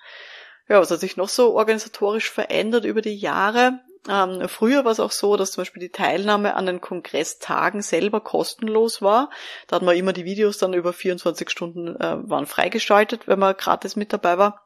Ja, 0.69 0.81
was 0.81 0.93
hat 0.93 1.01
sich 1.01 1.17
noch 1.17 1.29
so 1.29 1.57
organisatorisch 1.57 2.31
verändert 2.31 2.85
über 2.85 3.03
die 3.03 3.17
Jahre? 3.17 3.81
Ähm, 4.09 4.49
früher 4.49 4.85
war 4.85 4.93
es 4.93 5.01
auch 5.01 5.11
so, 5.11 5.37
dass 5.37 5.51
zum 5.51 5.63
Beispiel 5.63 5.81
die 5.81 5.91
Teilnahme 5.91 6.55
an 6.55 6.67
den 6.67 6.81
Kongresstagen 6.81 7.83
selber 7.83 8.21
kostenlos 8.21 9.03
war. 9.03 9.31
Da 9.67 9.77
hat 9.77 9.83
man 9.83 9.97
immer 9.97 10.13
die 10.13 10.25
Videos 10.25 10.59
dann 10.59 10.75
über 10.75 10.93
24 10.93 11.51
Stunden 11.51 11.97
äh, 11.97 12.19
waren 12.31 12.47
freigeschaltet, 12.47 13.27
wenn 13.27 13.41
man 13.41 13.57
gratis 13.57 13.97
mit 13.97 14.13
dabei 14.13 14.39
war. 14.39 14.64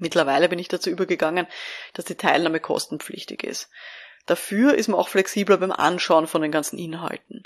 Mittlerweile 0.00 0.48
bin 0.48 0.58
ich 0.58 0.68
dazu 0.68 0.90
übergegangen, 0.90 1.46
dass 1.94 2.04
die 2.04 2.16
Teilnahme 2.16 2.60
kostenpflichtig 2.60 3.42
ist. 3.42 3.68
Dafür 4.26 4.74
ist 4.74 4.88
man 4.88 5.00
auch 5.00 5.08
flexibler 5.08 5.56
beim 5.56 5.72
Anschauen 5.72 6.26
von 6.26 6.42
den 6.42 6.52
ganzen 6.52 6.78
Inhalten. 6.78 7.42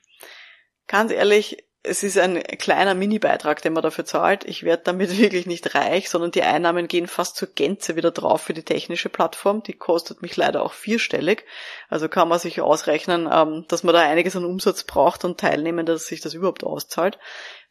Ganz 0.88 1.12
ehrlich, 1.12 1.64
es 1.84 2.04
ist 2.04 2.16
ein 2.16 2.40
kleiner 2.42 2.94
Mini-Beitrag, 2.94 3.60
den 3.60 3.72
man 3.72 3.82
dafür 3.82 4.04
zahlt. 4.04 4.44
Ich 4.44 4.62
werde 4.62 4.84
damit 4.84 5.18
wirklich 5.18 5.46
nicht 5.46 5.74
reich, 5.74 6.08
sondern 6.08 6.30
die 6.30 6.42
Einnahmen 6.42 6.88
gehen 6.88 7.08
fast 7.08 7.36
zur 7.36 7.48
Gänze 7.48 7.96
wieder 7.96 8.12
drauf 8.12 8.42
für 8.42 8.54
die 8.54 8.62
technische 8.62 9.08
Plattform. 9.08 9.62
Die 9.62 9.72
kostet 9.72 10.22
mich 10.22 10.36
leider 10.36 10.62
auch 10.62 10.72
vierstellig. 10.72 11.44
Also 11.88 12.08
kann 12.08 12.28
man 12.28 12.38
sich 12.38 12.60
ausrechnen, 12.60 13.28
ähm, 13.32 13.64
dass 13.68 13.82
man 13.82 13.94
da 13.94 14.00
einiges 14.02 14.36
an 14.36 14.44
Umsatz 14.44 14.84
braucht 14.84 15.24
und 15.24 15.40
teilnehmen, 15.40 15.84
dass 15.84 16.06
sich 16.06 16.20
das 16.20 16.34
überhaupt 16.34 16.64
auszahlt 16.64 17.18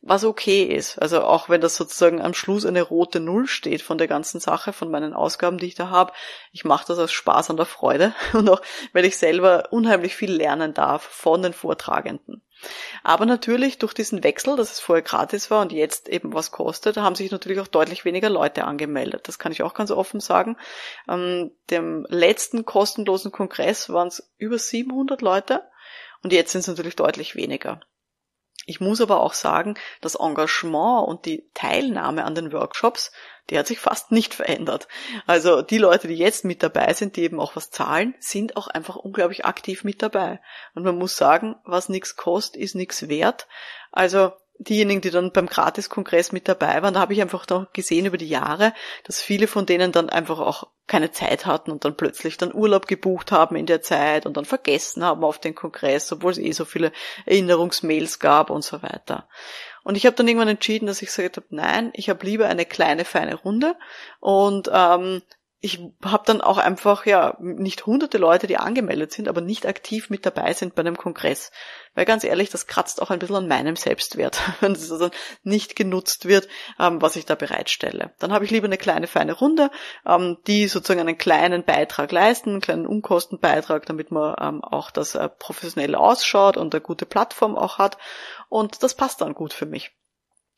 was 0.01 0.23
okay 0.23 0.63
ist. 0.63 0.99
Also 0.99 1.21
auch 1.21 1.47
wenn 1.47 1.61
das 1.61 1.75
sozusagen 1.75 2.21
am 2.21 2.33
Schluss 2.33 2.65
eine 2.65 2.81
rote 2.81 3.19
Null 3.19 3.47
steht 3.47 3.81
von 3.83 3.99
der 3.99 4.07
ganzen 4.07 4.39
Sache, 4.39 4.73
von 4.73 4.89
meinen 4.89 5.13
Ausgaben, 5.13 5.59
die 5.59 5.67
ich 5.67 5.75
da 5.75 5.89
habe. 5.89 6.11
Ich 6.51 6.65
mache 6.65 6.87
das 6.87 6.97
aus 6.97 7.11
Spaß 7.11 7.51
und 7.51 7.57
der 7.57 7.67
Freude 7.67 8.13
und 8.33 8.49
auch, 8.49 8.61
weil 8.93 9.05
ich 9.05 9.17
selber 9.17 9.65
unheimlich 9.71 10.15
viel 10.15 10.31
lernen 10.31 10.73
darf 10.73 11.03
von 11.03 11.43
den 11.43 11.53
Vortragenden. 11.53 12.41
Aber 13.03 13.25
natürlich 13.25 13.77
durch 13.77 13.93
diesen 13.93 14.23
Wechsel, 14.23 14.55
dass 14.55 14.71
es 14.71 14.79
vorher 14.79 15.03
gratis 15.03 15.49
war 15.49 15.61
und 15.61 15.71
jetzt 15.71 16.09
eben 16.09 16.33
was 16.33 16.51
kostet, 16.51 16.97
haben 16.97 17.15
sich 17.15 17.31
natürlich 17.31 17.59
auch 17.59 17.67
deutlich 17.67 18.05
weniger 18.05 18.29
Leute 18.29 18.65
angemeldet. 18.65 19.27
Das 19.27 19.39
kann 19.39 19.51
ich 19.51 19.63
auch 19.63 19.73
ganz 19.73 19.91
offen 19.91 20.19
sagen. 20.19 20.57
Am 21.07 21.51
dem 21.69 22.05
letzten 22.09 22.65
kostenlosen 22.65 23.31
Kongress 23.31 23.89
waren 23.89 24.07
es 24.07 24.31
über 24.37 24.57
700 24.57 25.21
Leute 25.21 25.63
und 26.23 26.33
jetzt 26.33 26.51
sind 26.51 26.61
es 26.61 26.67
natürlich 26.67 26.95
deutlich 26.95 27.35
weniger. 27.35 27.81
Ich 28.65 28.79
muss 28.79 29.01
aber 29.01 29.21
auch 29.21 29.33
sagen, 29.33 29.75
das 30.01 30.15
Engagement 30.15 31.07
und 31.07 31.25
die 31.25 31.49
Teilnahme 31.53 32.25
an 32.25 32.35
den 32.35 32.53
Workshops, 32.53 33.11
die 33.49 33.57
hat 33.57 33.67
sich 33.67 33.79
fast 33.79 34.11
nicht 34.11 34.33
verändert. 34.33 34.87
Also 35.25 35.61
die 35.61 35.79
Leute, 35.79 36.07
die 36.07 36.15
jetzt 36.15 36.45
mit 36.45 36.61
dabei 36.61 36.93
sind, 36.93 37.15
die 37.15 37.23
eben 37.23 37.39
auch 37.39 37.55
was 37.55 37.71
zahlen, 37.71 38.15
sind 38.19 38.55
auch 38.57 38.67
einfach 38.67 38.95
unglaublich 38.95 39.45
aktiv 39.45 39.83
mit 39.83 40.01
dabei. 40.03 40.39
Und 40.75 40.83
man 40.83 40.97
muss 40.97 41.15
sagen, 41.15 41.55
was 41.65 41.89
nichts 41.89 42.15
kostet, 42.15 42.61
ist 42.61 42.75
nichts 42.75 43.09
wert. 43.09 43.47
Also 43.91 44.33
diejenigen, 44.63 45.01
die 45.01 45.09
dann 45.09 45.31
beim 45.31 45.47
Gratis-Kongress 45.47 46.31
mit 46.31 46.47
dabei 46.47 46.81
waren, 46.81 46.93
da 46.93 46.99
habe 46.99 47.13
ich 47.13 47.21
einfach 47.21 47.47
noch 47.49 47.71
gesehen 47.73 48.05
über 48.05 48.17
die 48.17 48.27
Jahre, 48.27 48.73
dass 49.03 49.21
viele 49.21 49.47
von 49.47 49.65
denen 49.65 49.91
dann 49.91 50.09
einfach 50.09 50.39
auch 50.39 50.67
keine 50.87 51.11
Zeit 51.11 51.45
hatten 51.45 51.71
und 51.71 51.85
dann 51.85 51.95
plötzlich 51.95 52.37
dann 52.37 52.53
Urlaub 52.53 52.87
gebucht 52.87 53.31
haben 53.31 53.55
in 53.55 53.65
der 53.65 53.81
Zeit 53.81 54.25
und 54.25 54.37
dann 54.37 54.45
vergessen 54.45 55.03
haben 55.03 55.23
auf 55.23 55.39
den 55.39 55.55
Kongress, 55.55 56.11
obwohl 56.11 56.31
es 56.31 56.37
eh 56.37 56.51
so 56.51 56.65
viele 56.65 56.91
Erinnerungsmails 57.25 58.19
gab 58.19 58.49
und 58.49 58.63
so 58.63 58.83
weiter. 58.83 59.27
Und 59.83 59.95
ich 59.95 60.05
habe 60.05 60.15
dann 60.15 60.27
irgendwann 60.27 60.47
entschieden, 60.47 60.85
dass 60.85 61.01
ich 61.01 61.07
gesagt 61.07 61.37
habe, 61.37 61.47
nein, 61.49 61.91
ich 61.93 62.09
habe 62.09 62.25
lieber 62.25 62.47
eine 62.47 62.65
kleine, 62.65 63.05
feine 63.05 63.35
Runde 63.35 63.75
und 64.19 64.69
ähm, 64.71 65.21
ich 65.63 65.79
habe 66.03 66.23
dann 66.25 66.41
auch 66.41 66.57
einfach 66.57 67.05
ja 67.05 67.37
nicht 67.39 67.85
hunderte 67.85 68.17
Leute, 68.17 68.47
die 68.47 68.57
angemeldet 68.57 69.13
sind, 69.13 69.27
aber 69.27 69.41
nicht 69.41 69.67
aktiv 69.67 70.09
mit 70.09 70.25
dabei 70.25 70.53
sind 70.53 70.73
bei 70.73 70.79
einem 70.79 70.97
Kongress. 70.97 71.51
Weil 71.93 72.05
ganz 72.05 72.23
ehrlich, 72.23 72.49
das 72.49 72.65
kratzt 72.65 72.99
auch 72.99 73.11
ein 73.11 73.19
bisschen 73.19 73.35
an 73.35 73.47
meinem 73.47 73.75
Selbstwert, 73.75 74.41
wenn 74.61 74.71
es 74.71 74.91
also 74.91 75.11
nicht 75.43 75.75
genutzt 75.75 76.25
wird, 76.25 76.47
ähm, 76.79 76.99
was 76.99 77.15
ich 77.15 77.27
da 77.27 77.35
bereitstelle. 77.35 78.11
Dann 78.17 78.33
habe 78.33 78.43
ich 78.43 78.49
lieber 78.49 78.65
eine 78.65 78.79
kleine 78.79 79.05
feine 79.05 79.33
Runde, 79.33 79.69
ähm, 80.03 80.39
die 80.47 80.67
sozusagen 80.67 81.01
einen 81.01 81.19
kleinen 81.19 81.63
Beitrag 81.63 82.11
leisten, 82.11 82.49
einen 82.49 82.61
kleinen 82.61 82.87
Unkostenbeitrag, 82.87 83.85
damit 83.85 84.09
man 84.09 84.35
ähm, 84.41 84.63
auch 84.63 84.89
das 84.89 85.13
äh, 85.13 85.29
professionell 85.29 85.93
ausschaut 85.93 86.57
und 86.57 86.73
eine 86.73 86.81
gute 86.81 87.05
Plattform 87.05 87.55
auch 87.55 87.77
hat. 87.77 87.99
Und 88.49 88.81
das 88.81 88.95
passt 88.95 89.21
dann 89.21 89.35
gut 89.35 89.53
für 89.53 89.67
mich. 89.67 89.91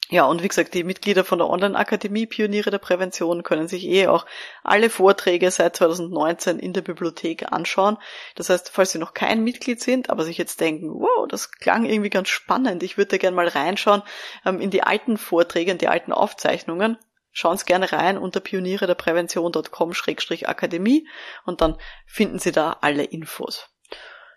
Ja, 0.10 0.26
und 0.26 0.44
wie 0.44 0.48
gesagt, 0.48 0.74
die 0.74 0.84
Mitglieder 0.84 1.24
von 1.24 1.40
der 1.40 1.50
Online-Akademie 1.50 2.26
Pioniere 2.26 2.72
der 2.72 2.78
Prävention 2.78 3.42
können 3.42 3.70
sich 3.70 3.86
eh 3.86 4.08
auch 4.08 4.26
alle 4.62 4.90
Vorträge 4.90 5.50
seit 5.50 5.78
2019 5.78 6.60
in 6.60 6.74
der 6.74 6.82
Bibliothek 6.82 7.52
anschauen. 7.52 7.98
Das 8.36 8.50
heißt, 8.50 8.70
falls 8.70 8.92
Sie 8.92 9.00
noch 9.00 9.14
kein 9.14 9.44
Mitglied 9.44 9.82
sind, 9.82 10.10
aber 10.10 10.24
sich 10.24 10.38
jetzt 10.38 10.60
denken, 10.60 10.94
wow, 10.94 11.28
das 11.28 11.52
klang 11.52 11.86
irgendwie 11.86 12.10
ganz 12.10 12.30
spannend, 12.30 12.84
ich 12.84 12.98
würde 12.98 13.18
gerne 13.18 13.36
mal 13.36 13.48
reinschauen 13.48 14.04
ähm, 14.46 14.60
in 14.60 14.72
die 14.72 14.84
alten 14.84 15.18
Vorträge, 15.18 15.72
in 15.72 15.78
die 15.78 15.88
alten 15.88 16.12
Aufzeichnungen, 16.12 16.98
schauen 17.32 17.58
Sie 17.58 17.66
gerne 17.66 17.92
rein 17.92 18.18
unter 18.18 18.42
pioniere 18.42 18.88
der 18.88 18.96
Prävention.com-akademie 18.96 21.08
und 21.46 21.62
dann 21.62 21.78
finden 22.06 22.40
Sie 22.40 22.52
da 22.52 22.78
alle 22.82 23.06
Infos. 23.06 23.70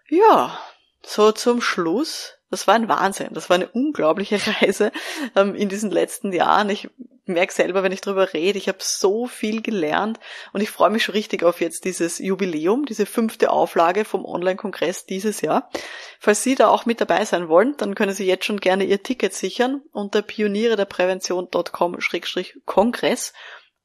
Ja, 0.09 0.57
so 1.07 1.33
zum 1.33 1.61
Schluss 1.61 2.35
Das 2.51 2.67
war 2.67 2.75
ein 2.75 2.89
Wahnsinn. 2.89 3.29
Das 3.33 3.49
war 3.49 3.57
eine 3.57 3.69
unglaubliche 3.69 4.39
Reise 4.61 4.93
ähm, 5.35 5.55
in 5.55 5.69
diesen 5.69 5.91
letzten 5.91 6.33
Jahren. 6.33 6.71
Ich 6.71 6.89
merke 7.27 7.53
selber, 7.53 7.83
wenn 7.83 7.93
ich 7.93 8.01
drüber 8.01 8.33
rede, 8.33 8.59
ich 8.59 8.69
habe 8.69 8.79
so 8.81 9.27
viel 9.27 9.61
gelernt 9.63 10.21
und 10.53 10.61
ich 10.61 10.71
freue 10.71 10.91
mich 10.91 11.05
schon 11.05 11.15
richtig 11.15 11.43
auf 11.43 11.61
jetzt 11.61 11.85
dieses 11.85 12.19
Jubiläum, 12.19 12.87
diese 12.87 13.05
fünfte 13.05 13.51
Auflage 13.51 14.05
vom 14.05 14.25
Online-Kongress 14.25 15.07
dieses 15.07 15.41
Jahr. 15.41 15.69
Falls 16.21 16.45
Sie 16.45 16.55
da 16.55 16.69
auch 16.69 16.87
mit 16.87 17.01
dabei 17.01 17.25
sein 17.25 17.49
wollen, 17.49 17.77
dann 17.79 17.97
können 17.97 18.15
Sie 18.15 18.27
jetzt 18.27 18.45
schon 18.45 18.61
gerne 18.61 18.85
Ihr 18.85 19.03
Ticket 19.03 19.35
sichern 19.35 19.83
unter 19.93 20.23
pioniere 20.23 20.77
der 20.77 20.85
Prävention.com-kongress 20.85 23.33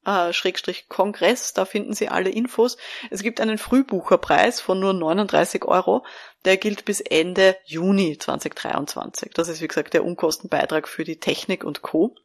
äh, 0.05 0.33
Schrägstrich 0.33 0.89
Kongress, 0.89 1.53
da 1.53 1.65
finden 1.65 1.93
Sie 1.93 2.09
alle 2.09 2.29
Infos. 2.29 2.77
Es 3.09 3.23
gibt 3.23 3.39
einen 3.39 3.57
Frühbucherpreis 3.57 4.61
von 4.61 4.79
nur 4.79 4.93
39 4.93 5.65
Euro, 5.65 6.05
der 6.45 6.57
gilt 6.57 6.85
bis 6.85 7.01
Ende 7.01 7.57
Juni 7.65 8.17
2023. 8.17 9.31
Das 9.33 9.47
ist 9.47 9.61
wie 9.61 9.67
gesagt 9.67 9.93
der 9.93 10.03
Unkostenbeitrag 10.03 10.87
für 10.87 11.03
die 11.03 11.19
Technik 11.19 11.63
und 11.63 11.81
Co. 11.81 12.15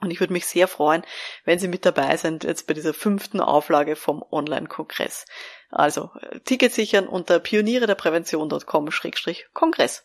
Und 0.00 0.10
ich 0.10 0.20
würde 0.20 0.34
mich 0.34 0.46
sehr 0.46 0.68
freuen, 0.68 1.02
wenn 1.44 1.58
Sie 1.58 1.68
mit 1.68 1.86
dabei 1.86 2.18
sind 2.18 2.44
jetzt 2.44 2.66
bei 2.66 2.74
dieser 2.74 2.92
fünften 2.92 3.40
Auflage 3.40 3.96
vom 3.96 4.22
Online-Kongress. 4.30 5.24
Also 5.70 6.10
äh, 6.20 6.40
Ticket 6.40 6.74
sichern 6.74 7.08
unter 7.08 7.40
pioniere 7.40 7.86
der 7.86 7.94
Prävention.com-kongress. 7.94 10.04